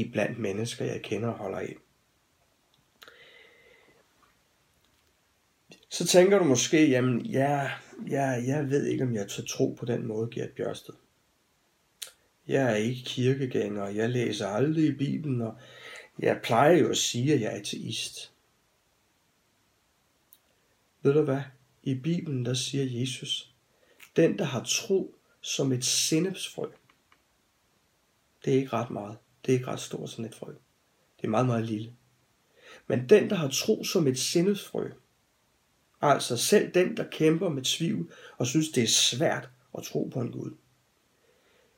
i 0.00 0.10
blandt 0.10 0.38
mennesker, 0.38 0.84
jeg 0.84 1.02
kender 1.02 1.28
og 1.28 1.38
holder 1.38 1.58
af. 1.58 1.76
Så 5.88 6.06
tænker 6.06 6.38
du 6.38 6.44
måske, 6.44 6.88
jamen 6.88 7.26
ja, 7.26 7.70
ja, 8.10 8.26
jeg 8.26 8.70
ved 8.70 8.86
ikke, 8.86 9.04
om 9.04 9.14
jeg 9.14 9.28
tager 9.28 9.46
tro 9.46 9.76
på 9.78 9.86
den 9.86 10.06
måde, 10.06 10.30
Gert 10.30 10.50
Bjørsted. 10.50 10.94
Jeg 12.46 12.72
er 12.72 12.74
ikke 12.74 13.02
kirkegænger, 13.04 13.88
jeg 13.88 14.10
læser 14.10 14.48
aldrig 14.48 14.84
i 14.84 14.92
Bibelen, 14.92 15.40
og 15.40 15.58
jeg 16.18 16.40
plejer 16.44 16.72
jo 16.72 16.90
at 16.90 16.96
sige, 16.96 17.34
at 17.34 17.40
jeg 17.40 17.52
er 17.52 17.58
ateist. 17.58 18.32
Ved 21.02 21.12
du 21.12 21.22
hvad? 21.22 21.42
I 21.82 21.94
Bibelen 21.94 22.44
der 22.44 22.54
siger 22.54 23.00
Jesus, 23.00 23.54
den 24.16 24.38
der 24.38 24.44
har 24.44 24.64
tro 24.64 25.14
som 25.40 25.72
et 25.72 25.84
sennepsfrø, 25.84 26.66
det 28.44 28.52
er 28.52 28.58
ikke 28.58 28.72
ret 28.72 28.90
meget. 28.90 29.16
Det 29.50 29.54
er 29.56 29.58
ikke 29.58 29.70
ret 29.70 29.80
stort 29.80 30.10
sådan 30.10 30.24
et 30.24 30.34
frø. 30.34 30.52
Det 31.16 31.24
er 31.24 31.28
meget, 31.28 31.46
meget 31.46 31.64
lille. 31.64 31.92
Men 32.86 33.08
den, 33.08 33.30
der 33.30 33.36
har 33.36 33.48
tro 33.48 33.84
som 33.84 34.06
et 34.06 34.18
sindesfrø, 34.18 34.90
altså 36.00 36.36
selv 36.36 36.74
den, 36.74 36.96
der 36.96 37.04
kæmper 37.10 37.48
med 37.48 37.62
tvivl 37.62 38.12
og 38.38 38.46
synes, 38.46 38.68
det 38.68 38.82
er 38.82 38.88
svært 38.88 39.50
at 39.78 39.84
tro 39.84 40.10
på 40.12 40.20
en 40.20 40.32
Gud, 40.32 40.50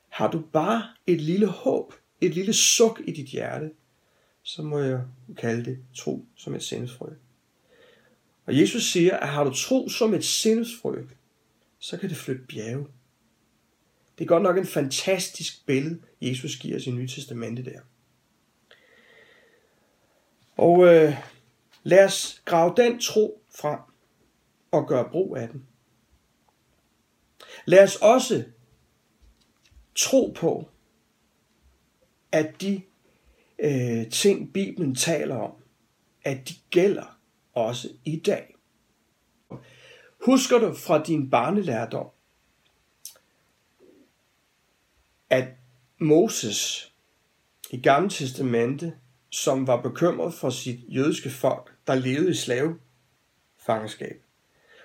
har 0.09 0.31
du 0.31 0.41
bare 0.53 0.89
et 1.07 1.21
lille 1.21 1.47
håb, 1.47 1.95
et 2.21 2.35
lille 2.35 2.53
suk 2.53 3.01
i 3.07 3.13
dit 3.13 3.27
hjerte, 3.27 3.71
så 4.43 4.63
må 4.63 4.79
jeg 4.79 5.05
kalde 5.37 5.65
det 5.65 5.79
tro 5.95 6.27
som 6.37 6.55
et 6.55 6.63
sindesfrø. 6.63 7.09
Og 8.47 8.59
Jesus 8.59 8.93
siger, 8.93 9.17
at 9.17 9.29
har 9.29 9.45
du 9.45 9.55
tro 9.55 9.89
som 9.89 10.15
et 10.15 10.25
sindesfrø, 10.25 11.05
så 11.79 11.97
kan 11.97 12.09
det 12.09 12.17
flytte 12.17 12.43
bjerge. 12.43 12.87
Det 14.23 14.27
er 14.27 14.35
godt 14.35 14.43
nok 14.43 14.59
en 14.59 14.67
fantastisk 14.67 15.67
billede, 15.67 16.03
Jesus 16.21 16.57
giver 16.57 16.77
os 16.77 16.87
i 16.87 16.91
Nye 16.91 17.09
Testamente 17.09 17.65
der. 17.65 17.81
Og 20.57 20.87
øh, 20.87 21.15
lad 21.83 22.05
os 22.05 22.43
grave 22.45 22.75
den 22.77 23.01
tro 23.01 23.43
frem 23.55 23.79
og 24.71 24.89
gøre 24.89 25.09
brug 25.11 25.37
af 25.37 25.49
den. 25.49 25.67
Lad 27.65 27.83
os 27.83 27.97
også 27.97 28.45
tro 29.95 30.33
på, 30.37 30.69
at 32.33 32.61
de 32.61 32.83
øh, 33.59 34.11
ting, 34.11 34.53
Bibelen 34.53 34.95
taler 34.95 35.37
om, 35.37 35.53
at 36.25 36.49
de 36.49 36.55
gælder 36.71 37.19
også 37.53 37.89
i 38.05 38.17
dag. 38.17 38.57
Husker 40.27 40.59
du 40.59 40.75
fra 40.75 41.03
din 41.03 41.31
barnelærdom, 41.31 42.07
at 45.33 45.45
Moses 45.99 46.93
i 47.71 47.81
Gamle 47.81 48.11
Testamente, 48.11 48.93
som 49.31 49.67
var 49.67 49.81
bekymret 49.81 50.35
for 50.35 50.51
sit 50.51 50.81
jødiske 50.89 51.31
folk, 51.31 51.73
der 51.87 51.95
levede 51.95 52.31
i 52.31 52.35
slavefangenskab. 52.35 54.23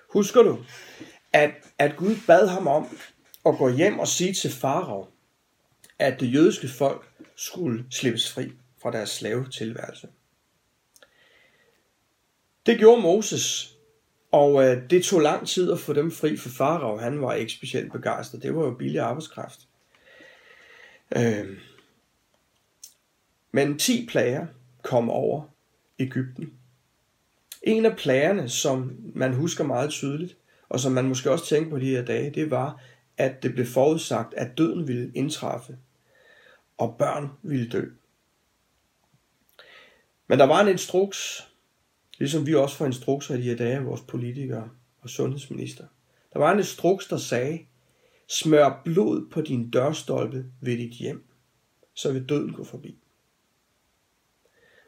Husker 0.10 0.44
du, 0.44 0.60
at, 1.34 1.52
at 1.78 1.96
Gud 1.96 2.16
bad 2.28 2.48
ham 2.48 2.68
om 2.68 2.98
at 3.46 3.58
gå 3.58 3.70
hjem 3.70 4.00
og 4.00 4.08
sige 4.08 4.34
til 4.34 4.52
farao, 4.52 5.08
at 6.00 6.20
det 6.20 6.34
jødiske 6.34 6.68
folk 6.68 7.10
skulle 7.36 7.86
slippes 7.92 8.32
fri 8.32 8.52
fra 8.82 8.92
deres 8.92 9.10
slavetilværelse. 9.10 10.08
Det 12.66 12.78
gjorde 12.78 13.02
Moses, 13.02 13.76
og 14.32 14.64
øh, 14.64 14.90
det 14.90 15.04
tog 15.04 15.22
lang 15.22 15.48
tid 15.48 15.72
at 15.72 15.80
få 15.80 15.94
dem 15.94 16.12
fri, 16.12 16.38
for 16.38 16.50
farao 16.50 16.98
han 16.98 17.22
var 17.22 17.34
ikke 17.34 17.54
specielt 17.54 17.92
begejstret. 17.92 18.44
Det 18.44 18.56
var 18.56 18.62
jo 18.62 18.74
billig 18.74 19.00
arbejdskraft. 19.00 19.67
Øh, 21.16 21.58
men 23.52 23.80
10 23.80 24.06
plager 24.06 24.48
kom 24.84 25.10
over 25.10 25.44
Ægypten. 26.00 26.54
En 27.64 27.86
af 27.86 27.98
plagerne, 27.98 28.50
som 28.50 28.98
man 29.16 29.34
husker 29.34 29.64
meget 29.64 29.90
tydeligt, 29.90 30.38
og 30.70 30.80
som 30.80 30.92
man 30.92 31.06
måske 31.06 31.32
også 31.32 31.46
tænker 31.46 31.70
på 31.70 31.80
de 31.80 31.90
her 31.90 32.06
dage, 32.06 32.30
det 32.30 32.52
var, 32.52 32.82
at 33.18 33.44
det 33.44 33.54
blev 33.54 33.66
forudsagt, 33.66 34.34
at 34.34 34.58
døden 34.58 34.88
ville 34.88 35.12
indtræffe, 35.16 35.78
og 36.78 36.96
børn 37.00 37.30
ville 37.44 37.70
dø. 37.70 37.86
Men 40.28 40.40
der 40.40 40.46
var 40.46 40.62
en 40.62 40.68
instruks, 40.68 41.48
ligesom 42.18 42.46
vi 42.48 42.56
også 42.56 42.76
får 42.76 42.86
instrukser 42.86 43.36
i 43.36 43.38
de 43.38 43.44
her 43.44 43.56
dage 43.56 43.76
af 43.76 43.86
vores 43.86 44.02
politikere 44.02 44.70
og 45.02 45.10
sundhedsminister. 45.10 45.86
Der 46.34 46.40
var 46.40 46.52
en 46.52 46.60
instruks, 46.60 47.08
der 47.08 47.18
sagde, 47.18 47.60
Smør 48.28 48.82
blod 48.86 49.30
på 49.30 49.42
din 49.42 49.70
dørstolpe 49.70 50.46
ved 50.62 50.78
dit 50.78 50.94
hjem, 50.94 51.28
så 51.94 52.14
vil 52.14 52.30
døden 52.30 52.54
gå 52.54 52.64
forbi. 52.64 52.98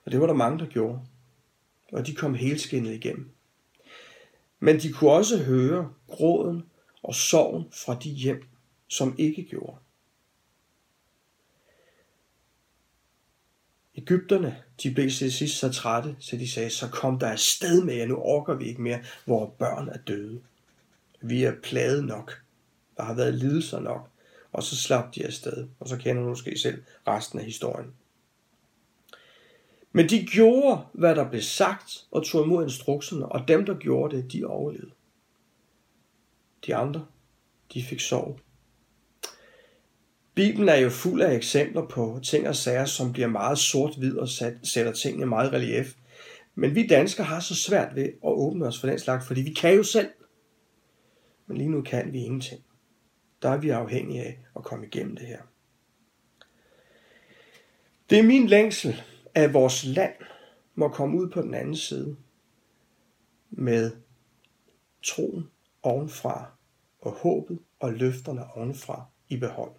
Og 0.06 0.12
det 0.12 0.20
var 0.22 0.28
der 0.28 0.34
mange, 0.34 0.60
der 0.60 0.66
gjorde. 0.66 1.02
Og 1.92 2.08
de 2.08 2.16
kom 2.16 2.34
helskindet 2.34 2.94
igennem. 2.94 3.32
Men 4.60 4.80
de 4.80 4.94
kunne 4.94 5.12
også 5.12 5.44
høre 5.44 5.94
gråden 6.08 6.64
og 7.04 7.16
sorgen 7.16 7.66
fra 7.72 7.98
de 8.04 8.10
hjem, 8.10 8.44
som 8.88 9.16
ikke 9.18 9.44
gjorde. 9.44 9.78
Ægypterne, 13.96 14.64
de 14.84 14.94
blev 14.94 15.10
til 15.10 15.34
sidst 15.34 15.58
så 15.58 15.72
trætte, 15.72 16.16
så 16.20 16.38
de 16.38 16.52
sagde, 16.52 16.70
så 16.70 16.90
kom 16.90 17.20
der 17.20 17.28
afsted 17.28 17.84
med 17.84 17.96
jer, 17.96 18.06
nu 18.06 18.16
orker 18.16 18.56
vi 18.56 18.66
ikke 18.66 18.82
mere, 18.82 19.04
hvor 19.26 19.50
børn 19.60 19.90
er 19.90 19.98
døde. 19.98 20.42
Vi 21.22 21.44
er 21.44 21.56
plade 21.64 22.06
nok. 22.06 22.42
Der 23.00 23.06
har 23.06 23.14
været 23.14 23.34
lidelser 23.34 23.80
nok. 23.80 24.10
Og 24.52 24.64
så 24.64 24.76
slap 24.76 25.16
de 25.16 25.26
afsted. 25.26 25.68
Og 25.80 25.90
så 25.90 25.98
kender 25.98 26.22
du 26.22 26.30
måske 26.30 26.58
selv 26.58 26.84
resten 27.08 27.40
af 27.40 27.46
historien. 27.46 27.94
Men 29.92 30.10
de 30.10 30.26
gjorde, 30.26 30.82
hvad 30.94 31.16
der 31.16 31.30
blev 31.30 31.42
sagt, 31.42 32.08
og 32.12 32.26
tog 32.26 32.46
imod 32.46 32.64
instrukserne, 32.64 33.26
og 33.26 33.48
dem, 33.48 33.66
der 33.66 33.74
gjorde 33.74 34.18
det, 34.18 34.32
de 34.32 34.46
overlevede. 34.46 34.92
De 36.66 36.76
andre, 36.76 37.06
de 37.74 37.84
fik 37.84 38.00
sov. 38.00 38.40
Bibelen 40.34 40.70
er 40.70 40.76
jo 40.76 40.90
fuld 40.90 41.22
af 41.22 41.36
eksempler 41.36 41.88
på 41.88 42.20
ting 42.24 42.48
og 42.48 42.56
sager, 42.56 42.86
som 42.86 43.14
bliver 43.14 43.28
meget 43.28 43.58
sort-hvid 43.58 44.18
og 44.18 44.28
sætter 44.64 44.94
tingene 44.94 45.26
meget 45.26 45.54
relief. 45.54 45.96
Men 46.56 46.76
vi 46.76 46.88
danskere 46.88 47.26
har 47.26 47.40
så 47.40 47.56
svært 47.56 47.96
ved 47.96 48.06
at 48.06 48.14
åbne 48.24 48.66
os 48.66 48.80
for 48.80 48.88
den 48.88 49.00
slags, 49.00 49.28
fordi 49.28 49.42
vi 49.42 49.54
kan 49.54 49.76
jo 49.76 49.84
selv. 49.84 50.10
Men 51.48 51.58
lige 51.58 51.70
nu 51.70 51.82
kan 51.82 52.14
vi 52.14 52.20
ingenting 52.20 52.64
der 53.42 53.50
er 53.50 53.58
vi 53.58 53.70
afhængige 53.70 54.24
af 54.24 54.40
at 54.56 54.64
komme 54.64 54.86
igennem 54.86 55.16
det 55.16 55.28
her. 55.28 55.42
Det 58.10 58.20
er 58.20 58.24
min 58.24 58.48
længsel, 58.48 59.02
at 59.36 59.54
vores 59.54 59.84
land 59.86 60.14
må 60.76 60.90
komme 60.90 61.18
ud 61.18 61.30
på 61.30 61.42
den 61.42 61.54
anden 61.54 61.76
side 61.76 62.16
med 63.50 63.92
troen 65.04 65.52
ovenfra 65.84 66.52
og 67.02 67.12
håbet 67.12 67.60
og 67.80 67.94
løfterne 67.94 68.54
ovenfra 68.54 69.06
i 69.30 69.38
behold. 69.38 69.72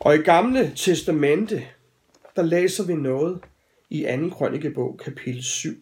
Og 0.00 0.14
i 0.14 0.18
gamle 0.18 0.72
testamente, 0.76 1.68
der 2.36 2.42
læser 2.42 2.86
vi 2.86 2.94
noget 2.94 3.44
i 3.90 4.06
2. 4.20 4.28
krønikebog, 4.28 4.98
kapitel 4.98 5.44
7. 5.44 5.74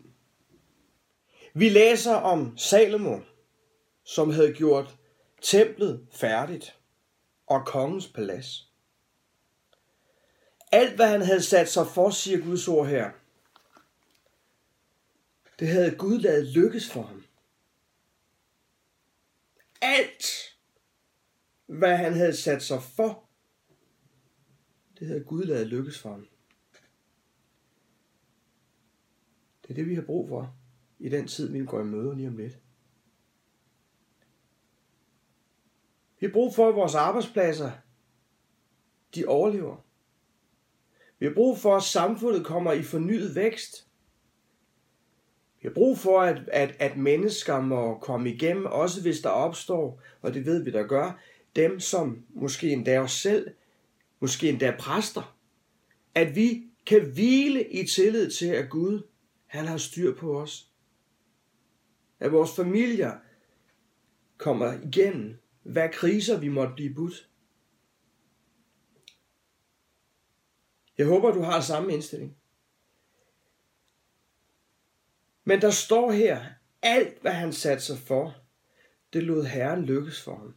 Vi 1.55 1.69
læser 1.69 2.15
om 2.15 2.59
Salomo, 2.59 3.21
som 4.05 4.31
havde 4.31 4.53
gjort 4.53 4.98
templet 5.43 6.07
færdigt 6.11 6.79
og 7.47 7.67
kongens 7.67 8.09
palads. 8.09 8.73
Alt 10.73 10.97
hvad 10.97 11.09
han 11.09 11.23
havde 11.23 11.43
sat 11.43 11.69
sig 11.69 11.87
for, 11.87 12.11
siger 12.11 12.45
Guds 12.45 12.69
ord 12.69 12.87
her, 12.87 13.11
det 15.59 15.69
havde 15.69 15.97
Gud 15.97 16.19
lavet 16.19 16.47
lykkes 16.47 16.91
for 16.91 17.03
ham. 17.03 17.25
Alt, 19.81 20.25
hvad 21.67 21.97
han 21.97 22.13
havde 22.13 22.37
sat 22.37 22.63
sig 22.63 22.83
for, 22.83 23.29
det 24.99 25.07
havde 25.07 25.25
Gud 25.25 25.45
lavet 25.45 25.67
lykkes 25.67 25.99
for 25.99 26.11
ham. 26.11 26.29
Det 29.63 29.71
er 29.71 29.75
det, 29.75 29.87
vi 29.87 29.95
har 29.95 30.03
brug 30.03 30.29
for 30.29 30.57
i 30.99 31.09
den 31.09 31.29
tid, 31.29 31.53
vi 31.53 31.65
går 31.65 31.81
i 31.81 31.85
møde 31.85 32.17
lige 32.17 32.29
om 32.29 32.37
lidt. 32.37 32.59
Vi 36.21 36.27
har 36.27 36.33
brug 36.33 36.55
for, 36.55 36.69
at 36.69 36.75
vores 36.75 36.95
arbejdspladser, 36.95 37.71
de 39.15 39.27
overlever. 39.27 39.77
Vi 41.19 41.27
har 41.27 41.35
brug 41.35 41.59
for, 41.59 41.77
at 41.77 41.83
samfundet 41.83 42.47
kommer 42.47 42.73
i 42.73 42.83
fornyet 42.83 43.35
vækst. 43.35 43.89
Vi 45.63 45.69
har 45.69 45.75
brug 45.75 45.99
for, 45.99 46.21
at, 46.21 46.49
at, 46.53 46.77
at 46.79 46.97
mennesker 46.97 47.61
må 47.61 47.99
komme 47.99 48.31
igennem, 48.31 48.67
også 48.67 49.03
hvis 49.03 49.21
der 49.21 49.29
opstår, 49.29 50.03
og 50.23 50.35
det 50.35 50.47
ved 50.47 50.65
vi, 50.65 50.71
der 50.71 50.87
gør, 50.87 51.21
dem 51.57 51.81
som 51.81 52.25
måske 52.31 52.71
endda 52.71 53.01
os 53.01 53.13
selv, 53.13 53.51
måske 54.21 54.49
endda 54.49 54.77
præster, 54.79 55.37
at 56.15 56.37
vi 56.37 56.65
kan 56.87 57.11
hvile 57.13 57.73
i 57.73 57.87
tillid 57.87 58.31
til, 58.31 58.47
at 58.47 58.71
Gud, 58.71 59.03
han 59.47 59.67
har 59.67 59.77
styr 59.77 60.15
på 60.15 60.41
os. 60.41 60.71
At 62.21 62.33
vores 62.33 62.57
familier 62.57 63.13
kommer 64.37 64.73
igennem, 64.73 65.39
hvad 65.69 65.89
kriser 65.93 66.41
vi 66.41 66.49
måtte 66.49 66.75
blive 66.75 66.95
budt. 66.95 67.31
Jeg 70.99 71.07
håber, 71.07 71.31
du 71.31 71.41
har 71.41 71.61
samme 71.61 71.93
indstilling. 71.93 72.37
Men 75.45 75.61
der 75.61 75.71
står 75.71 76.13
her, 76.13 76.45
alt 76.83 77.21
hvad 77.21 77.33
han 77.33 77.53
satte 77.53 77.85
sig 77.85 77.99
for, 77.99 78.35
det 79.13 79.23
lod 79.23 79.45
Herren 79.45 79.85
lykkes 79.85 80.23
for 80.23 80.37
ham. 80.37 80.55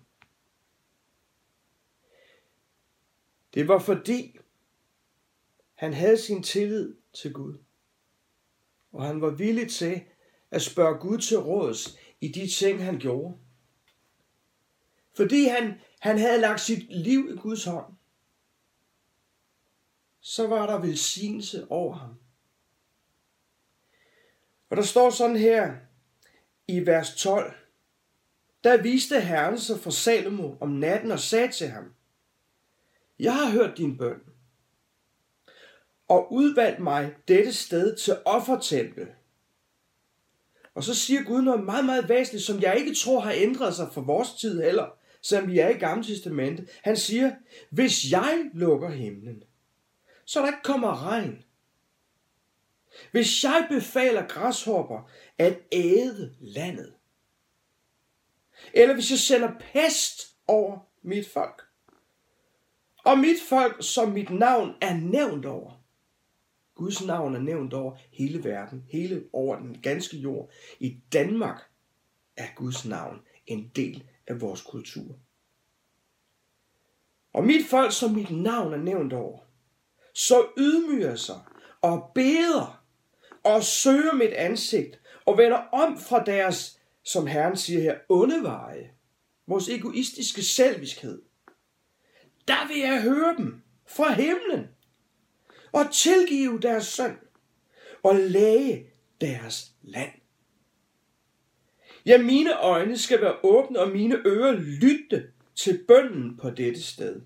Det 3.54 3.68
var 3.68 3.80
fordi, 3.80 4.38
han 5.74 5.94
havde 5.94 6.18
sin 6.18 6.44
tillid 6.44 6.96
til 7.14 7.34
Gud. 7.34 7.58
Og 8.92 9.06
han 9.06 9.22
var 9.22 9.30
villig 9.30 9.72
til 9.72 10.04
at 10.52 10.62
spørge 10.62 11.00
Gud 11.00 11.18
til 11.18 11.40
råds 11.40 11.98
i 12.22 12.28
de 12.28 12.48
ting, 12.48 12.84
han 12.84 13.00
gjorde. 13.00 13.38
Fordi 15.14 15.44
han, 15.44 15.74
han 16.00 16.18
havde 16.18 16.42
lagt 16.42 16.62
sit 16.62 16.86
liv 16.90 17.30
i 17.34 17.38
Guds 17.38 17.64
hånd, 17.64 17.94
så 20.22 20.48
var 20.48 20.66
der 20.66 20.80
velsignelse 20.80 21.72
over 21.72 21.94
ham. 21.94 22.16
Og 24.70 24.78
der 24.78 24.84
står 24.84 25.10
sådan 25.10 25.36
her 25.36 25.76
i 26.68 26.86
vers 26.86 27.16
12. 27.16 27.54
Der 28.64 28.82
viste 28.82 29.22
Herren 29.22 29.60
sig 29.60 29.80
for 29.80 29.90
Salomo 29.90 30.56
om 30.60 30.70
natten 30.70 31.12
og 31.12 31.20
sagde 31.20 31.52
til 31.52 31.68
ham, 31.68 31.94
Jeg 33.20 33.36
har 33.36 33.52
hørt 33.52 33.78
din 33.78 33.98
bøn, 33.98 34.22
og 36.08 36.34
udvalgt 36.34 36.80
mig 36.80 37.16
dette 37.28 37.54
sted 37.54 37.96
til 37.96 38.18
offertempel. 38.26 39.08
Og 40.74 40.84
så 40.84 40.96
siger 40.96 41.24
Gud 41.24 41.42
noget 41.42 41.64
meget, 41.64 41.86
meget 41.86 42.10
væsentligt, 42.10 42.46
som 42.46 42.62
jeg 42.62 42.78
ikke 42.78 42.96
tror 42.96 43.20
har 43.20 43.32
ændret 43.32 43.76
sig 43.76 43.90
for 43.94 44.02
vores 44.02 44.34
tid 44.34 44.62
heller, 44.62 44.98
som 45.22 45.48
vi 45.48 45.60
er 45.60 45.70
i 45.70 45.78
Gamle 45.78 46.04
Testamente. 46.04 46.68
Han 46.84 46.98
siger, 46.98 47.36
hvis 47.70 48.12
jeg 48.12 48.50
lukker 48.54 48.90
himlen, 48.90 49.44
så 50.26 50.40
der 50.40 50.48
ikke 50.48 50.64
kommer 50.64 51.08
regn, 51.08 51.44
hvis 53.12 53.44
jeg 53.44 53.68
befaler 53.70 54.28
græshopper 54.28 55.10
at 55.38 55.60
æde 55.72 56.36
landet, 56.40 56.94
eller 58.74 58.94
hvis 58.94 59.12
jeg 59.12 59.20
sender 59.20 59.52
pest 59.60 60.36
over 60.48 60.80
mit 61.02 61.28
folk, 61.28 61.62
og 63.04 63.18
mit 63.18 63.38
folk, 63.50 63.78
som 63.80 64.10
mit 64.10 64.30
navn 64.30 64.76
er 64.82 64.94
nævnt 64.94 65.46
over, 65.46 65.82
Guds 66.76 67.06
navn 67.06 67.36
er 67.36 67.40
nævnt 67.40 67.74
over 67.74 67.98
hele 68.12 68.44
verden, 68.44 68.86
hele 68.90 69.24
over 69.34 69.60
den 69.60 69.82
ganske 69.82 70.18
jord. 70.18 70.52
I 70.80 70.98
Danmark 71.14 71.70
er 72.38 72.48
Guds 72.56 72.86
navn 72.86 73.22
en 73.48 73.72
del 73.76 74.04
af 74.28 74.42
vores 74.42 74.62
kultur. 74.62 75.20
Og 77.34 77.44
mit 77.44 77.66
folk, 77.66 77.94
som 77.94 78.12
mit 78.12 78.32
navn 78.32 78.74
er 78.74 78.78
nævnt 78.78 79.14
over, 79.14 79.40
så 80.14 80.48
ydmyger 80.58 81.16
sig 81.16 81.40
og 81.82 82.12
beder 82.16 82.84
og 83.44 83.64
søger 83.64 84.14
mit 84.14 84.34
ansigt 84.34 85.02
og 85.26 85.38
vender 85.38 85.58
om 85.58 85.98
fra 86.00 86.24
deres, 86.24 86.80
som 87.04 87.28
Herren 87.28 87.58
siger 87.58 87.82
her, 87.82 87.98
onde 88.10 88.44
veje, 88.44 88.92
vores 89.48 89.70
egoistiske 89.70 90.44
selviskhed. 90.44 91.22
Der 92.48 92.68
vil 92.68 92.78
jeg 92.78 93.02
høre 93.02 93.36
dem 93.38 93.62
fra 93.88 94.14
himlen 94.14 94.68
og 95.72 95.94
tilgive 95.94 96.60
deres 96.60 96.86
søn 96.86 97.18
og 98.04 98.16
læge 98.16 98.90
deres 99.22 99.72
land. 99.82 100.21
Ja, 102.06 102.22
mine 102.22 102.60
øjne 102.60 102.98
skal 102.98 103.22
være 103.22 103.36
åbne, 103.44 103.80
og 103.80 103.90
mine 103.90 104.28
ører 104.28 104.52
lytte 104.52 105.28
til 105.56 105.80
bønden 105.88 106.38
på 106.38 106.50
dette 106.50 106.84
sted. 106.84 107.22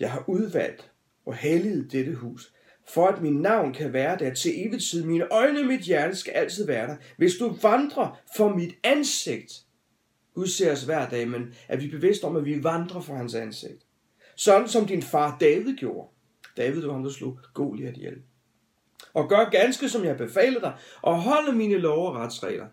Jeg 0.00 0.12
har 0.12 0.24
udvalgt 0.28 0.90
og 1.26 1.34
helliget 1.34 1.92
dette 1.92 2.14
hus, 2.14 2.52
for 2.88 3.06
at 3.06 3.22
min 3.22 3.40
navn 3.40 3.72
kan 3.72 3.92
være 3.92 4.18
der 4.18 4.34
til 4.34 4.66
evigt 4.66 4.82
tid. 4.90 5.04
Mine 5.04 5.32
øjne 5.32 5.60
og 5.60 5.66
mit 5.66 5.80
hjerte 5.80 6.16
skal 6.16 6.32
altid 6.32 6.66
være 6.66 6.86
der. 6.86 6.96
Hvis 7.16 7.34
du 7.34 7.56
vandrer 7.62 8.20
for 8.36 8.48
mit 8.48 8.74
ansigt, 8.84 9.52
Gud 10.34 10.46
ser 10.46 10.72
os 10.72 10.82
hver 10.82 11.08
dag, 11.08 11.28
men 11.28 11.54
er 11.68 11.76
vi 11.76 11.88
bevidste 11.88 12.24
om, 12.24 12.36
at 12.36 12.44
vi 12.44 12.64
vandrer 12.64 13.00
for 13.00 13.14
hans 13.14 13.34
ansigt. 13.34 13.86
Sådan 14.36 14.68
som 14.68 14.86
din 14.86 15.02
far 15.02 15.36
David 15.40 15.76
gjorde. 15.76 16.08
David 16.56 16.80
var 16.80 16.92
ham, 16.92 17.02
der 17.02 17.10
slog 17.10 17.38
Goliath 17.54 17.98
ihjel. 17.98 18.22
Og 19.14 19.28
gør 19.28 19.50
ganske, 19.50 19.88
som 19.88 20.04
jeg 20.04 20.16
befaler 20.16 20.60
dig, 20.60 20.72
og 21.02 21.22
holde 21.22 21.52
mine 21.52 21.78
lov 21.78 22.08
og 22.08 22.14
retsregler. 22.14 22.66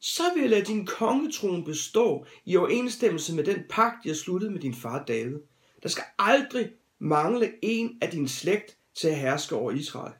Så 0.00 0.22
vil 0.34 0.40
jeg 0.40 0.50
lade 0.50 0.64
din 0.64 0.86
kongetron 0.86 1.64
bestå 1.64 2.26
i 2.44 2.56
overensstemmelse 2.56 3.34
med 3.34 3.44
den 3.44 3.64
pagt, 3.70 4.06
jeg 4.06 4.16
sluttede 4.16 4.52
med 4.52 4.60
din 4.60 4.74
far 4.74 5.04
David. 5.04 5.38
Der 5.82 5.88
skal 5.88 6.04
aldrig 6.18 6.70
mangle 6.98 7.52
en 7.62 7.98
af 8.02 8.10
din 8.10 8.28
slægt 8.28 8.76
til 8.94 9.08
at 9.08 9.18
herske 9.18 9.54
over 9.54 9.70
Israel. 9.72 10.12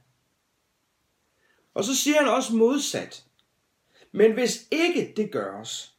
Og 1.75 1.85
så 1.85 1.97
siger 1.97 2.19
han 2.19 2.29
også 2.29 2.55
modsat. 2.55 3.25
Men 4.13 4.33
hvis 4.33 4.69
ikke 4.71 5.13
det 5.17 5.33
gøres, 5.33 5.95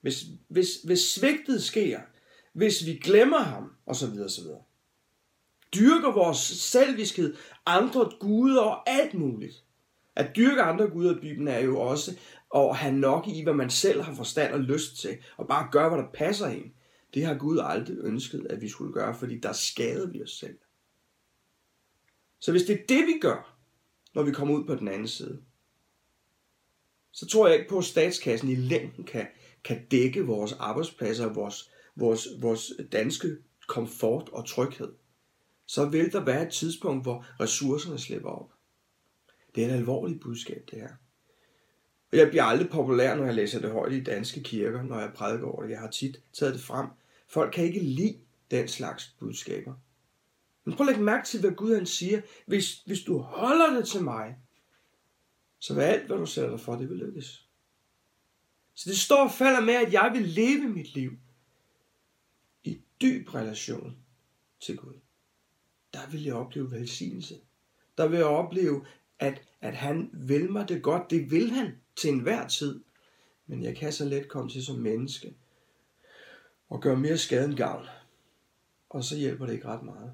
hvis, 0.00 0.24
hvis, 0.48 0.68
hvis 0.84 1.00
svigtet 1.00 1.62
sker, 1.62 2.00
hvis 2.52 2.86
vi 2.86 2.94
glemmer 2.94 3.38
ham, 3.38 3.72
osv., 3.86 4.20
osv., 4.24 4.44
dyrker 5.74 6.12
vores 6.12 6.38
selviskhed, 6.38 7.36
andre 7.66 8.10
guder 8.20 8.62
og 8.62 8.90
alt 8.90 9.14
muligt. 9.14 9.64
At 10.16 10.36
dyrke 10.36 10.62
andre 10.62 10.88
guder 10.88 11.16
i 11.16 11.20
Bibelen 11.20 11.48
er 11.48 11.58
jo 11.58 11.80
også 11.80 12.18
og 12.64 12.76
have 12.76 12.94
nok 12.94 13.28
i, 13.28 13.42
hvad 13.42 13.54
man 13.54 13.70
selv 13.70 14.02
har 14.02 14.14
forstand 14.14 14.52
og 14.52 14.60
lyst 14.60 14.96
til, 14.96 15.18
og 15.36 15.48
bare 15.48 15.68
gøre, 15.72 15.88
hvad 15.88 15.98
der 15.98 16.10
passer 16.14 16.48
ind. 16.48 16.70
Det 17.14 17.26
har 17.26 17.34
Gud 17.34 17.58
aldrig 17.62 17.96
ønsket, 18.00 18.46
at 18.50 18.60
vi 18.60 18.68
skulle 18.68 18.92
gøre, 18.92 19.14
fordi 19.18 19.38
der 19.38 19.52
skader 19.52 20.06
vi 20.06 20.22
os 20.22 20.30
selv. 20.30 20.58
Så 22.38 22.50
hvis 22.50 22.62
det 22.62 22.80
er 22.80 22.86
det, 22.88 23.06
vi 23.06 23.18
gør, 23.20 23.56
når 24.14 24.22
vi 24.22 24.32
kommer 24.32 24.54
ud 24.54 24.64
på 24.64 24.74
den 24.74 24.88
anden 24.88 25.08
side, 25.08 25.42
så 27.12 27.26
tror 27.26 27.46
jeg 27.46 27.56
ikke 27.56 27.68
på, 27.68 27.78
at 27.78 27.84
statskassen 27.84 28.48
i 28.48 28.54
længden 28.54 29.04
kan, 29.04 29.26
kan 29.64 29.86
dække 29.90 30.26
vores 30.26 30.52
arbejdspladser, 30.52 31.32
vores, 31.32 31.70
vores, 31.96 32.28
vores 32.40 32.72
danske 32.92 33.36
komfort 33.68 34.28
og 34.28 34.46
tryghed 34.46 34.92
så 35.66 35.84
vil 35.84 36.12
der 36.12 36.24
være 36.24 36.46
et 36.46 36.52
tidspunkt, 36.52 37.04
hvor 37.04 37.26
ressourcerne 37.40 37.98
slipper 37.98 38.30
op. 38.30 38.52
Det 39.54 39.64
er 39.64 39.68
et 39.68 39.72
alvorligt 39.72 40.20
budskab, 40.20 40.68
det 40.70 40.78
her. 40.78 40.94
Jeg 42.16 42.28
bliver 42.28 42.44
aldrig 42.44 42.70
populær, 42.70 43.14
når 43.14 43.24
jeg 43.24 43.34
læser 43.34 43.60
det 43.60 43.70
højt 43.70 43.92
i 43.92 44.02
danske 44.02 44.42
kirker, 44.42 44.82
når 44.82 45.00
jeg 45.00 45.12
prædiker 45.14 45.46
over 45.46 45.62
det. 45.62 45.70
Jeg 45.70 45.80
har 45.80 45.90
tit 45.90 46.20
taget 46.32 46.54
det 46.54 46.62
frem. 46.62 46.86
Folk 47.28 47.52
kan 47.52 47.64
ikke 47.64 47.80
lide 47.80 48.18
den 48.50 48.68
slags 48.68 49.14
budskaber. 49.18 49.74
Men 50.64 50.76
prøv 50.76 50.86
at 50.86 50.92
lægge 50.92 51.04
mærke 51.04 51.26
til, 51.26 51.40
hvad 51.40 51.50
Gud 51.50 51.74
han 51.74 51.86
siger. 51.86 52.20
Hvis, 52.46 52.82
hvis 52.86 53.00
du 53.00 53.18
holder 53.18 53.70
det 53.70 53.88
til 53.88 54.02
mig, 54.02 54.36
så 55.58 55.74
vil 55.74 55.82
alt, 55.82 56.06
hvad 56.06 56.16
du 56.16 56.26
sætter 56.26 56.50
dig 56.50 56.60
for, 56.60 56.76
det 56.76 56.90
vil 56.90 56.98
lykkes. 56.98 57.46
Så 58.74 58.90
det 58.90 58.98
står 58.98 59.24
og 59.24 59.32
falder 59.32 59.60
med, 59.60 59.74
at 59.74 59.92
jeg 59.92 60.10
vil 60.14 60.22
leve 60.22 60.68
mit 60.68 60.94
liv 60.94 61.12
i 62.64 62.80
dyb 63.00 63.34
relation 63.34 63.96
til 64.60 64.76
Gud 64.76 64.94
der 65.96 66.10
vil 66.10 66.24
jeg 66.24 66.34
opleve 66.34 66.70
velsignelse. 66.70 67.34
Der 67.98 68.08
vil 68.08 68.16
jeg 68.16 68.26
opleve, 68.26 68.86
at, 69.18 69.42
at 69.60 69.74
han 69.74 70.10
vil 70.12 70.50
mig 70.52 70.68
det 70.68 70.82
godt. 70.82 71.10
Det 71.10 71.30
vil 71.30 71.50
han 71.50 71.72
til 71.96 72.10
enhver 72.10 72.48
tid. 72.48 72.80
Men 73.46 73.62
jeg 73.62 73.76
kan 73.76 73.92
så 73.92 74.04
let 74.04 74.28
komme 74.28 74.50
til 74.50 74.64
som 74.64 74.76
menneske 74.76 75.34
og 76.68 76.80
gøre 76.80 76.96
mere 76.96 77.18
skade 77.18 77.44
end 77.44 77.54
gavn. 77.54 77.86
Og 78.90 79.04
så 79.04 79.16
hjælper 79.16 79.46
det 79.46 79.52
ikke 79.52 79.68
ret 79.68 79.82
meget. 79.82 80.12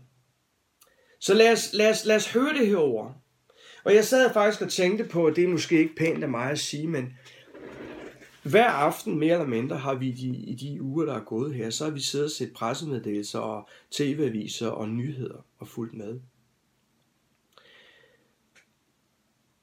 Så 1.18 1.34
lad 1.34 1.52
os, 1.52 1.72
lad 1.72 1.90
os, 1.90 2.04
lad 2.04 2.16
os 2.16 2.32
høre 2.32 2.54
det 2.54 2.76
ord. 2.76 3.16
Og 3.84 3.94
jeg 3.94 4.04
sad 4.04 4.32
faktisk 4.32 4.62
og 4.62 4.70
tænkte 4.70 5.04
på, 5.04 5.26
at 5.26 5.36
det 5.36 5.44
er 5.44 5.48
måske 5.48 5.78
ikke 5.78 5.94
pænt 5.96 6.22
af 6.22 6.28
mig 6.28 6.50
at 6.50 6.58
sige, 6.58 6.88
men 6.88 7.12
hver 8.42 8.66
aften, 8.66 9.18
mere 9.18 9.32
eller 9.32 9.46
mindre, 9.46 9.76
har 9.76 9.94
vi 9.94 10.10
de, 10.10 10.28
i 10.28 10.54
de 10.54 10.82
uger, 10.82 11.04
der 11.04 11.14
er 11.14 11.24
gået 11.24 11.54
her, 11.54 11.70
så 11.70 11.84
har 11.84 11.90
vi 11.90 12.00
siddet 12.00 12.24
og 12.24 12.30
set 12.30 12.52
pressemeddelelser 12.52 13.38
og 13.38 13.68
tv-aviser 13.90 14.68
og 14.68 14.88
nyheder 14.88 15.46
og 15.58 15.68
fulgt 15.68 15.94
med. 15.94 16.20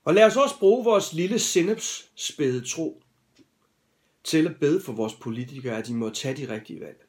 Og 0.10 0.16
lad 0.16 0.26
os 0.26 0.38
også 0.38 0.60
bruge 0.60 0.84
vores 0.84 1.14
lille 1.14 1.40
sindepsspæde 1.40 2.68
tro 2.68 3.04
til 4.24 4.48
at 4.48 4.60
bede 4.60 4.82
for 4.82 4.94
vores 4.94 5.14
politikere, 5.14 5.78
at 5.78 5.88
de 5.88 5.94
må 5.94 6.10
tage 6.10 6.38
de 6.38 6.54
rigtige 6.54 6.80
valg. 6.80 7.08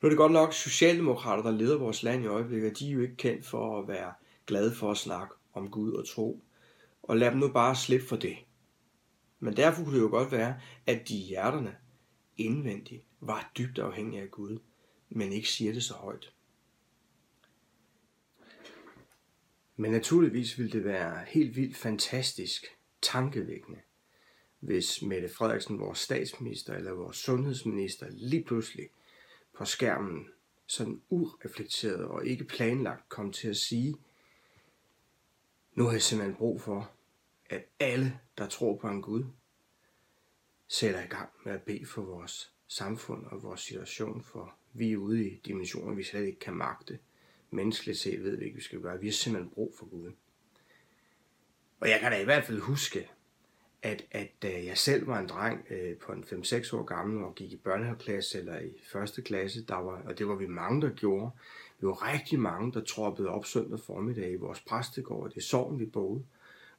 Nu 0.00 0.06
er 0.06 0.08
det 0.08 0.16
godt 0.16 0.32
nok 0.32 0.52
Socialdemokrater, 0.52 1.42
der 1.42 1.50
leder 1.50 1.78
vores 1.78 2.02
land 2.02 2.24
i 2.24 2.26
øjeblikket, 2.26 2.78
de 2.78 2.88
er 2.88 2.92
jo 2.92 3.00
ikke 3.00 3.16
kendt 3.16 3.46
for 3.46 3.78
at 3.78 3.88
være 3.88 4.12
glade 4.46 4.74
for 4.74 4.90
at 4.90 4.96
snakke 4.96 5.34
om 5.52 5.70
Gud 5.70 5.92
og 5.92 6.08
tro, 6.08 6.44
og 7.02 7.16
lad 7.16 7.30
dem 7.30 7.38
nu 7.38 7.48
bare 7.48 7.76
slippe 7.76 8.06
for 8.06 8.16
det. 8.16 8.36
Men 9.40 9.56
derfor 9.56 9.84
kunne 9.84 9.96
det 9.96 10.02
jo 10.02 10.10
godt 10.10 10.32
være, 10.32 10.60
at 10.86 11.08
de 11.08 11.16
hjerterne 11.16 11.76
indvendigt 12.36 13.04
var 13.20 13.52
dybt 13.58 13.78
afhængige 13.78 14.22
af 14.22 14.30
Gud, 14.30 14.58
men 15.08 15.32
ikke 15.32 15.48
siger 15.48 15.72
det 15.72 15.84
så 15.84 15.94
højt. 15.94 16.33
Men 19.76 19.90
naturligvis 19.90 20.58
ville 20.58 20.72
det 20.72 20.84
være 20.84 21.24
helt 21.26 21.56
vildt 21.56 21.76
fantastisk, 21.76 22.64
tankevækkende, 23.02 23.80
hvis 24.60 25.02
Mette 25.02 25.28
Frederiksen, 25.28 25.78
vores 25.78 25.98
statsminister 25.98 26.74
eller 26.74 26.92
vores 26.92 27.16
sundhedsminister, 27.16 28.06
lige 28.10 28.44
pludselig 28.44 28.88
på 29.52 29.64
skærmen, 29.64 30.28
sådan 30.66 31.02
ureflekteret 31.08 32.04
og 32.04 32.26
ikke 32.26 32.44
planlagt, 32.44 33.08
kom 33.08 33.32
til 33.32 33.48
at 33.48 33.56
sige, 33.56 33.96
nu 35.74 35.84
har 35.84 35.92
jeg 35.92 36.02
simpelthen 36.02 36.36
brug 36.36 36.60
for, 36.60 36.90
at 37.50 37.64
alle, 37.80 38.20
der 38.38 38.48
tror 38.48 38.76
på 38.76 38.88
en 38.88 39.02
Gud, 39.02 39.24
sætter 40.68 41.04
i 41.04 41.06
gang 41.06 41.30
med 41.44 41.52
at 41.52 41.62
bede 41.62 41.86
for 41.86 42.02
vores 42.02 42.52
samfund 42.68 43.26
og 43.26 43.42
vores 43.42 43.60
situation, 43.60 44.22
for 44.22 44.54
vi 44.72 44.92
er 44.92 44.96
ude 44.96 45.30
i 45.30 45.40
dimensioner, 45.46 45.94
vi 45.94 46.02
slet 46.02 46.26
ikke 46.26 46.38
kan 46.38 46.54
magte. 46.54 46.98
Menneskeligt 47.54 47.98
set 47.98 48.24
ved 48.24 48.36
vi 48.36 48.44
ikke, 48.44 48.56
vi 48.56 48.62
skal 48.62 48.80
gøre. 48.80 49.00
Vi 49.00 49.06
har 49.06 49.12
simpelthen 49.12 49.50
brug 49.50 49.74
for 49.78 49.86
Gud. 49.86 50.12
Og 51.80 51.88
jeg 51.88 52.00
kan 52.00 52.12
da 52.12 52.20
i 52.20 52.24
hvert 52.24 52.44
fald 52.44 52.60
huske, 52.60 53.08
at, 53.82 54.06
at 54.10 54.28
da 54.42 54.64
jeg 54.64 54.78
selv 54.78 55.06
var 55.06 55.18
en 55.18 55.28
dreng 55.28 55.66
øh, 55.70 55.96
på 55.96 56.12
en 56.12 56.24
5-6 56.24 56.76
år 56.76 56.82
gammel 56.82 57.24
og 57.24 57.34
gik 57.34 57.52
i 57.52 57.56
børnehaveklasse 57.56 58.38
eller 58.38 58.58
i 58.60 58.70
første 58.92 59.22
klasse, 59.22 59.64
der 59.64 59.76
var, 59.76 60.02
og 60.06 60.18
det 60.18 60.28
var 60.28 60.34
vi 60.34 60.46
mange, 60.46 60.82
der 60.82 60.90
gjorde. 60.90 61.30
Vi 61.80 61.86
var 61.86 62.12
rigtig 62.12 62.40
mange, 62.40 62.72
der 62.72 62.80
troppede 62.80 63.28
op 63.28 63.46
søndag 63.46 63.80
formiddag 63.80 64.32
i 64.32 64.36
vores 64.36 64.60
præstegård, 64.60 65.30
det 65.30 65.42
sovn 65.42 65.78
vi 65.78 65.86
boede, 65.86 66.24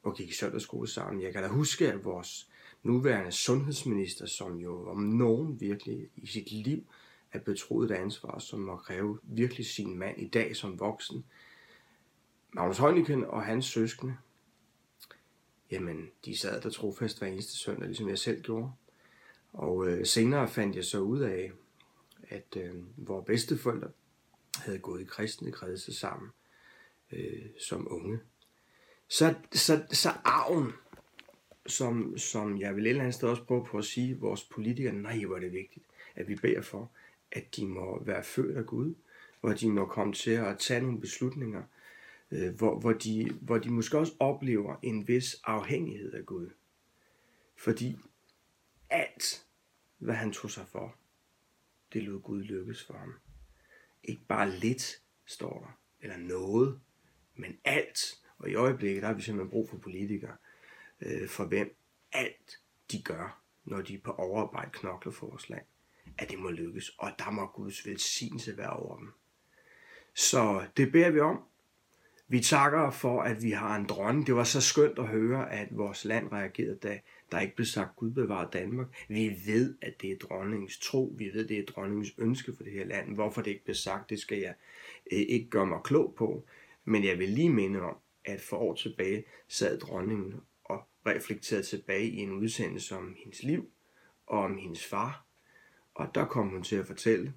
og 0.04 0.16
gik 0.16 0.30
i 0.30 0.34
søndagsskole 0.34 0.88
sammen. 0.88 1.22
Jeg 1.22 1.34
kan 1.34 1.44
da 1.44 1.48
huske, 1.48 1.92
at 1.92 2.06
vores 2.06 2.50
nuværende 2.84 3.32
sundhedsminister, 3.32 4.26
som 4.26 4.58
jo 4.58 4.90
om 4.90 4.98
nogen 4.98 5.62
virkelig 5.62 6.10
i 6.16 6.28
sit 6.28 6.52
liv 6.52 6.84
er 7.32 7.40
betroet 7.40 7.92
et 7.92 7.96
ansvar, 7.96 8.40
som 8.40 8.60
må 8.60 8.78
kræve 8.78 9.20
virkelig 9.24 9.66
sin 9.66 9.98
mand 9.98 10.22
i 10.22 10.28
dag 10.28 10.56
som 10.56 10.80
voksen, 10.80 11.26
Magnus 12.56 12.78
Heunicke 12.78 13.30
og 13.30 13.46
hans 13.46 13.66
søskende, 13.66 14.18
jamen 15.72 16.12
de 16.26 16.38
sad 16.38 16.62
der 16.62 16.70
trofast 16.70 17.20
hver 17.20 17.28
eneste 17.28 17.58
søndag, 17.58 17.88
ligesom 17.88 18.10
jeg 18.10 18.20
selv 18.20 18.42
gjorde. 18.42 18.72
Og 19.54 19.88
øh, 19.88 20.06
senere 20.06 20.48
fandt 20.48 20.76
jeg 20.76 20.86
så 20.86 21.00
ud 21.00 21.20
af, 21.20 21.52
at 22.30 22.58
øh, 22.58 22.74
vores 23.08 23.26
bedsteforældre 23.26 23.90
havde 24.56 24.80
gået 24.80 25.02
i 25.02 25.06
kristne 25.06 25.52
kredse 25.52 25.94
sammen 25.94 26.30
øh, 27.12 27.46
som 27.60 27.88
unge. 27.92 28.20
Så, 29.08 29.34
så, 29.52 29.84
så 29.92 30.10
arven, 30.10 30.72
som, 31.66 32.18
som 32.18 32.60
jeg 32.60 32.76
vil 32.76 32.86
et 32.86 32.90
eller 32.90 33.02
andet 33.02 33.16
sted 33.16 33.30
også 33.30 33.44
prøve 33.44 33.66
på 33.66 33.78
at 33.78 33.86
sige, 33.86 34.20
vores 34.20 34.44
politikere, 34.44 34.94
nej, 34.94 35.24
hvor 35.26 35.36
er 35.36 35.40
det 35.40 35.52
vigtigt, 35.52 35.86
at 36.16 36.28
vi 36.28 36.36
beder 36.36 36.62
for, 36.62 36.92
at 37.36 37.56
de 37.56 37.65
må 37.65 38.04
være 38.04 38.24
født 38.24 38.58
af 38.58 38.65
Gud, 38.65 38.95
hvor 39.39 39.54
de 39.54 39.69
må 39.69 39.86
komme 39.86 40.13
til 40.13 40.32
at 40.32 40.60
tage 40.60 40.82
nogle 40.82 41.02
beslutninger, 41.02 41.63
øh, 42.32 42.56
hvor, 42.56 42.80
hvor, 42.80 42.93
de, 42.93 43.30
hvor 43.41 43.58
de 43.58 43.69
måske 43.69 43.98
også 43.98 44.13
oplever 44.19 44.76
en 44.82 45.08
vis 45.08 45.36
afhængighed 45.43 46.13
af 46.13 46.26
Gud. 46.26 46.50
Fordi 47.58 47.98
alt, 48.89 49.45
hvad 49.98 50.15
han 50.15 50.32
tog 50.32 50.52
sig 50.52 50.67
for, 50.67 50.95
det 51.93 52.04
lod 52.04 52.21
Gud 52.21 52.43
lykkes 52.43 52.84
for 52.84 52.93
ham. 52.93 53.13
Ikke 54.04 54.21
bare 54.28 54.52
lidt, 54.52 55.02
står 55.26 55.60
der, 55.60 55.80
eller 56.00 56.17
noget, 56.17 56.80
men 57.36 57.58
alt. 57.63 58.19
Og 58.38 58.50
i 58.50 58.56
øjeblikket, 58.56 59.02
der 59.02 59.08
har 59.08 59.15
vi 59.15 59.21
simpelthen 59.21 59.50
brug 59.50 59.69
for 59.69 59.78
politikere, 59.78 60.38
øh, 61.02 61.28
for 61.28 61.45
hvem 61.45 61.76
alt 62.12 62.60
de 62.91 63.02
gør, 63.02 63.41
når 63.65 63.82
de 63.82 63.93
er 63.93 64.00
på 64.00 64.12
overarbejde 64.12 64.71
knokler 64.74 65.12
for 65.12 65.28
vores 65.28 65.50
land, 65.50 65.65
at 66.18 66.30
det 66.30 66.39
må 66.39 66.50
lykkes, 66.50 66.89
og 66.98 67.12
der 67.20 67.32
må 67.32 67.48
Guds 67.48 67.86
velsignelse 67.86 68.58
være 68.58 68.74
over 68.74 68.98
dem. 68.98 69.12
Så 70.13 70.65
det 70.78 70.91
beder 70.91 71.10
vi 71.10 71.20
om, 71.20 71.39
vi 72.28 72.39
takker 72.39 72.91
for, 72.91 73.22
at 73.22 73.44
vi 73.44 73.52
har 73.52 73.76
en 73.76 73.86
dronning. 73.86 74.28
Det 74.28 74.36
var 74.36 74.44
så 74.44 74.62
skønt 74.62 75.00
at 75.00 75.08
høre, 75.08 75.54
at 75.54 75.68
vores 75.72 76.06
land 76.06 76.32
reagerede, 76.32 76.76
da 76.76 77.00
der 77.32 77.39
ikke 77.39 77.56
blev 77.56 77.65
sagt, 77.65 77.96
Gud 77.96 78.12
bevarer 78.12 78.50
Danmark. 78.50 78.88
Vi 79.08 79.36
ved, 79.46 79.76
at 79.82 80.02
det 80.02 80.12
er 80.12 80.18
dronningens 80.18 80.80
tro. 80.80 81.15
Vi 81.18 81.26
ved, 81.34 81.44
at 81.44 81.50
det 81.50 81.60
er 81.60 81.65
dronningens 81.65 82.13
ønske 82.18 82.54
for 82.56 82.63
det 82.63 82.74
her 82.74 82.86
land. 82.86 83.15
Hvorfor 83.15 83.41
det 83.41 83.52
ikke 83.52 83.63
blev 83.63 83.76
sagt, 83.76 84.10
det 84.10 84.20
skal 84.20 84.38
jeg 84.38 84.54
øh, 85.12 85.20
ikke 85.20 85.50
gøre 85.50 85.65
mig 85.65 85.80
klog 85.84 86.13
på. 86.18 86.46
Men 86.86 87.04
jeg 87.04 87.20
vil 87.20 87.30
lige 87.30 87.50
minde 87.50 87.82
om, 87.82 87.98
at 88.26 88.41
for 88.41 88.58
år 88.58 88.76
tilbage 88.76 89.24
sad 89.48 89.80
dronningen 89.80 90.34
og 90.63 90.84
reflekterede 91.06 91.65
tilbage 91.65 92.08
i 92.08 92.18
en 92.18 92.32
udsendelse 92.32 92.96
om 92.96 93.15
hendes 93.24 93.44
liv 93.44 93.70
og 94.28 94.39
om 94.39 94.58
hendes 94.58 94.86
far. 94.86 95.25
Og 95.96 96.16
der 96.16 96.26
kom 96.26 96.50
hun 96.50 96.64
til 96.64 96.76
at 96.76 96.88
fortælle, 96.88 97.34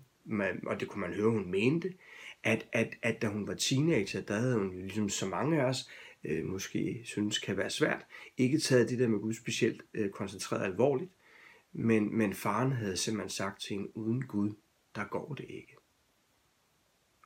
og 0.66 0.80
det 0.80 0.88
kunne 0.88 1.00
man 1.00 1.14
høre, 1.14 1.30
hun 1.30 1.50
mente, 1.50 1.94
at, 2.42 2.68
at, 2.72 2.94
at 3.02 3.22
da 3.22 3.26
hun 3.26 3.46
var 3.46 3.54
teenager, 3.54 4.20
der 4.20 4.34
havde 4.34 4.58
hun 4.58 4.78
ligesom 4.78 5.08
så 5.08 5.26
mange 5.26 5.60
af 5.60 5.64
os, 5.64 5.90
øh, 6.24 6.44
måske 6.44 7.00
synes 7.04 7.38
kan 7.38 7.56
være 7.56 7.70
svært, 7.70 8.06
ikke 8.36 8.58
taget 8.58 8.90
det 8.90 8.98
der 8.98 9.08
med 9.08 9.18
Gud 9.18 9.34
specielt 9.34 9.82
øh, 9.94 10.10
koncentreret 10.10 10.64
alvorligt, 10.64 11.10
men, 11.72 12.18
men 12.18 12.34
faren 12.34 12.72
havde 12.72 12.96
simpelthen 12.96 13.30
sagt 13.30 13.60
til 13.60 13.76
hende, 13.76 13.96
uden 13.96 14.26
Gud, 14.26 14.52
der 14.94 15.04
går 15.04 15.34
det 15.34 15.46
ikke. 15.48 15.76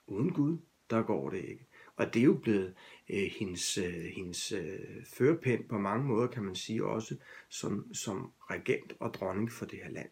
Uden 0.06 0.32
Gud, 0.32 0.58
der 0.90 1.02
går 1.02 1.30
det 1.30 1.44
ikke. 1.44 1.66
Og 1.96 2.14
det 2.14 2.20
er 2.20 2.24
jo 2.24 2.38
blevet 2.42 2.74
øh, 3.10 3.30
hendes, 3.38 3.78
øh, 3.78 4.04
hendes 4.16 4.52
øh, 4.52 5.04
førepind 5.14 5.68
på 5.68 5.78
mange 5.78 6.04
måder, 6.04 6.26
kan 6.26 6.42
man 6.42 6.54
sige, 6.54 6.84
også 6.84 7.16
som, 7.48 7.94
som 7.94 8.32
regent 8.50 8.92
og 9.00 9.14
dronning 9.14 9.52
for 9.52 9.66
det 9.66 9.78
her 9.78 9.90
land. 9.90 10.08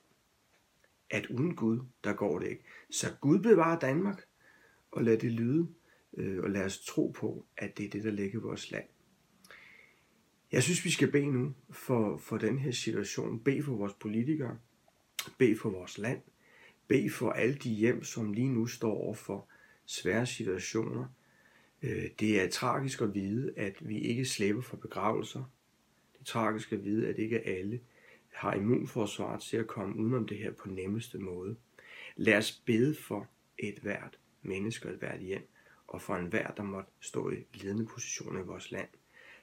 At 1.11 1.27
uden 1.27 1.55
Gud, 1.57 1.81
der 2.05 2.13
går 2.13 2.39
det 2.39 2.49
ikke. 2.49 2.65
Så 2.91 3.07
Gud 3.21 3.39
bevarer 3.39 3.79
Danmark, 3.79 4.25
og 4.91 5.05
lad 5.05 5.19
det 5.19 5.33
lyde, 5.33 5.69
øh, 6.17 6.43
og 6.43 6.51
lad 6.51 6.65
os 6.65 6.81
tro 6.81 7.09
på, 7.09 7.47
at 7.57 7.79
det 7.79 7.87
er 7.87 7.91
det, 7.91 8.05
der 8.05 8.11
ligger 8.11 8.39
i 8.39 8.43
vores 8.43 8.71
land. 8.71 8.85
Jeg 10.53 10.63
synes, 10.63 10.85
vi 10.85 10.91
skal 10.91 11.11
bede 11.13 11.27
nu 11.33 11.55
for, 11.71 12.17
for 12.17 12.39
den 12.39 12.59
her 12.59 12.71
situation. 12.71 13.41
Bed 13.41 13.63
for 13.63 13.77
vores 13.77 13.95
politikere. 13.95 14.59
Bed 15.39 15.57
for 15.57 15.71
vores 15.71 15.99
land. 15.99 16.23
Bed 16.89 17.11
for 17.11 17.31
alle 17.31 17.55
de 17.55 17.71
hjem, 17.71 18.05
som 18.05 18.33
lige 18.33 18.49
nu 18.49 18.67
står 18.67 18.95
over 18.95 19.15
for 19.15 19.49
svære 19.87 20.27
situationer. 20.27 21.07
Øh, 21.83 22.05
det 22.21 22.41
er 22.41 22.51
tragisk 22.51 23.01
at 23.01 23.15
vide, 23.15 23.53
at 23.57 23.89
vi 23.89 23.99
ikke 23.99 24.25
slipper 24.25 24.63
for 24.63 24.77
begravelser. 24.77 25.53
Det 26.13 26.21
er 26.21 26.25
tragisk 26.25 26.73
at 26.73 26.85
vide, 26.85 27.09
at 27.09 27.19
ikke 27.19 27.41
alle 27.41 27.81
har 28.33 28.55
immunforsvar 28.55 29.39
til 29.39 29.57
at 29.57 29.67
komme 29.67 29.97
udenom 29.97 30.27
det 30.27 30.39
her 30.39 30.53
på 30.53 30.69
nemmeste 30.69 31.19
måde. 31.19 31.57
Lad 32.17 32.37
os 32.37 32.63
bede 32.67 32.95
for 32.95 33.29
et 33.59 33.79
hvert 33.79 34.19
menneske 34.43 34.89
og 34.89 34.93
et 34.93 34.99
hvert 34.99 35.21
hjem, 35.21 35.49
og 35.87 36.03
for 36.03 36.17
enhver, 36.17 36.51
der 36.51 36.63
måtte 36.63 36.91
stå 37.01 37.31
i 37.31 37.37
ledende 37.55 37.87
positioner 37.87 38.41
i 38.41 38.47
vores 38.47 38.71
land. 38.71 38.89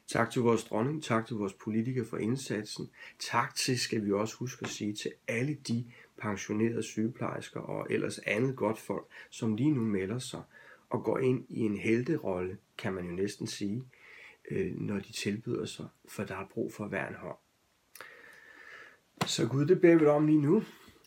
Tak 0.08 0.32
til 0.32 0.42
vores 0.42 0.64
dronning, 0.64 1.04
tak 1.04 1.28
til 1.28 1.36
vores 1.36 1.54
politikere 1.54 2.06
for 2.06 2.18
indsatsen. 2.18 2.90
Tak 3.20 3.56
til, 3.56 3.80
skal 3.80 4.06
vi 4.06 4.12
også 4.12 4.36
huske 4.36 4.64
at 4.64 4.70
sige, 4.70 4.94
til 4.94 5.12
alle 5.28 5.54
de 5.54 5.92
pensionerede 6.18 6.84
sygeplejersker 6.84 7.60
og 7.60 7.88
ellers 7.90 8.20
andet 8.20 8.56
godt 8.56 8.78
folk, 8.78 9.06
som 9.30 9.56
lige 9.56 9.72
nu 9.72 9.82
melder 9.82 10.20
sig 10.20 10.42
og 10.90 11.04
går 11.04 11.20
ind 11.20 11.46
i 11.50 11.60
en 11.60 11.78
helterolle, 11.78 12.58
kan 12.78 12.94
man 12.94 13.06
jo 13.06 13.12
næsten 13.12 13.48
sige, 13.48 13.84
øh, 14.52 14.76
når 14.76 15.00
de 15.00 15.12
tilbyder 15.12 15.66
sig, 15.66 15.88
for 16.08 16.24
der 16.24 16.36
er 16.36 16.48
brug 16.48 16.74
for 16.74 16.88
hver 16.88 17.08
en 17.08 17.16
hånd. 17.16 17.38
Så 19.28 19.48
Gud, 19.48 19.66
det 19.66 19.82
beder 19.82 19.96
vi 19.96 20.06
om 20.06 20.28
lige 20.28 20.42
nu. 20.42 20.64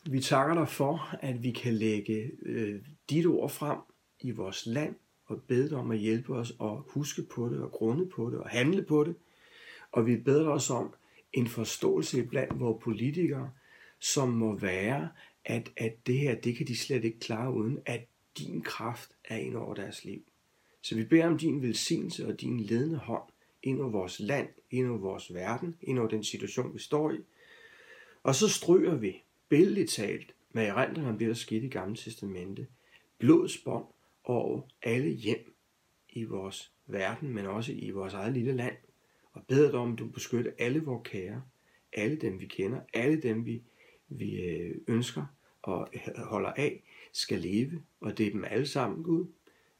Vi 0.09 0.21
takker 0.21 0.53
dig 0.55 0.69
for, 0.69 1.15
at 1.21 1.43
vi 1.43 1.51
kan 1.51 1.73
lægge 1.73 2.31
øh, 2.41 2.81
dit 3.09 3.25
ord 3.25 3.49
frem 3.49 3.77
i 4.19 4.31
vores 4.31 4.65
land 4.65 4.95
og 5.25 5.41
bede 5.47 5.69
dig 5.69 5.77
om 5.77 5.91
at 5.91 5.97
hjælpe 5.97 6.35
os 6.35 6.53
at 6.61 6.69
huske 6.87 7.23
på 7.23 7.49
det 7.49 7.59
og 7.59 7.71
grunde 7.71 8.09
på 8.09 8.29
det 8.29 8.39
og 8.39 8.49
handle 8.49 8.83
på 8.83 9.03
det. 9.03 9.15
Og 9.91 10.05
vi 10.05 10.17
beder 10.17 10.43
dig 10.43 10.51
også 10.51 10.73
om 10.73 10.93
en 11.33 11.47
forståelse 11.47 12.23
blandt 12.23 12.59
vores 12.59 12.83
politikere, 12.83 13.51
som 13.99 14.29
må 14.29 14.57
være, 14.57 15.09
at, 15.45 15.71
at 15.77 16.07
det 16.07 16.17
her, 16.17 16.35
det 16.35 16.55
kan 16.57 16.67
de 16.67 16.77
slet 16.77 17.03
ikke 17.03 17.19
klare 17.19 17.53
uden, 17.53 17.79
at 17.85 18.07
din 18.37 18.61
kraft 18.61 19.09
er 19.25 19.37
ind 19.37 19.55
over 19.55 19.73
deres 19.73 20.05
liv. 20.05 20.21
Så 20.81 20.95
vi 20.95 21.03
beder 21.03 21.27
om 21.27 21.37
din 21.37 21.61
velsignelse 21.61 22.27
og 22.27 22.41
din 22.41 22.59
ledende 22.59 22.97
hånd 22.97 23.23
ind 23.63 23.81
over 23.81 23.89
vores 23.89 24.19
land, 24.19 24.47
ind 24.71 24.87
over 24.89 24.97
vores 24.97 25.33
verden, 25.33 25.75
ind 25.81 25.99
over 25.99 26.07
den 26.07 26.23
situation, 26.23 26.73
vi 26.73 26.79
står 26.79 27.11
i. 27.11 27.17
Og 28.23 28.35
så 28.35 28.49
stryger 28.49 28.95
vi, 28.95 29.23
billedligt 29.49 29.89
talt, 29.89 30.35
med 30.49 30.65
erindring 30.65 31.07
om 31.07 31.17
det, 31.17 31.27
der 31.27 31.33
skete 31.33 31.65
i 31.65 31.69
Gamle 31.69 31.95
Testamente, 31.95 32.67
blodsbånd 33.17 33.85
over 34.23 34.61
alle 34.81 35.09
hjem 35.09 35.55
i 36.09 36.23
vores 36.23 36.71
verden, 36.85 37.29
men 37.29 37.45
også 37.45 37.71
i 37.71 37.89
vores 37.89 38.13
eget 38.13 38.33
lille 38.33 38.53
land. 38.53 38.75
Og 39.33 39.45
beder 39.47 39.71
dig 39.71 39.79
om, 39.79 39.93
at 39.93 39.99
du 39.99 40.07
beskytter 40.07 40.51
alle 40.57 40.83
vores 40.83 41.07
kære, 41.09 41.43
alle 41.93 42.15
dem 42.15 42.39
vi 42.39 42.45
kender, 42.45 42.81
alle 42.93 43.21
dem 43.21 43.45
vi, 43.45 43.63
vi 44.07 44.41
øh, 44.41 44.75
ønsker 44.87 45.25
og 45.61 45.87
holder 46.17 46.53
af, 46.53 46.83
skal 47.13 47.39
leve, 47.39 47.83
og 47.99 48.17
det 48.17 48.27
er 48.27 48.31
dem 48.31 48.43
alle 48.43 48.67
sammen, 48.67 49.03
Gud. 49.03 49.25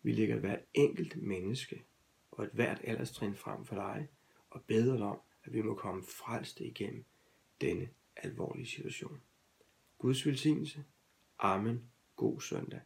Vi 0.03 0.11
lægger 0.11 0.39
hvert 0.39 0.59
enkelt 0.73 1.21
menneske 1.21 1.81
og 2.31 2.43
et 2.43 2.49
hvert 2.53 2.81
alderstrin 2.83 3.35
frem 3.35 3.65
for 3.65 3.75
dig, 3.75 4.07
og 4.49 4.61
beder 4.67 4.97
dig 4.97 5.05
om, 5.05 5.19
at 5.43 5.53
vi 5.53 5.61
må 5.61 5.75
komme 5.75 6.03
frelste 6.03 6.65
igennem 6.65 7.05
denne 7.61 7.89
alvorlige 8.23 8.67
situation. 8.67 9.21
Guds 9.97 10.25
velsignelse. 10.25 10.83
Amen. 11.39 11.91
God 12.15 12.41
søndag. 12.41 12.81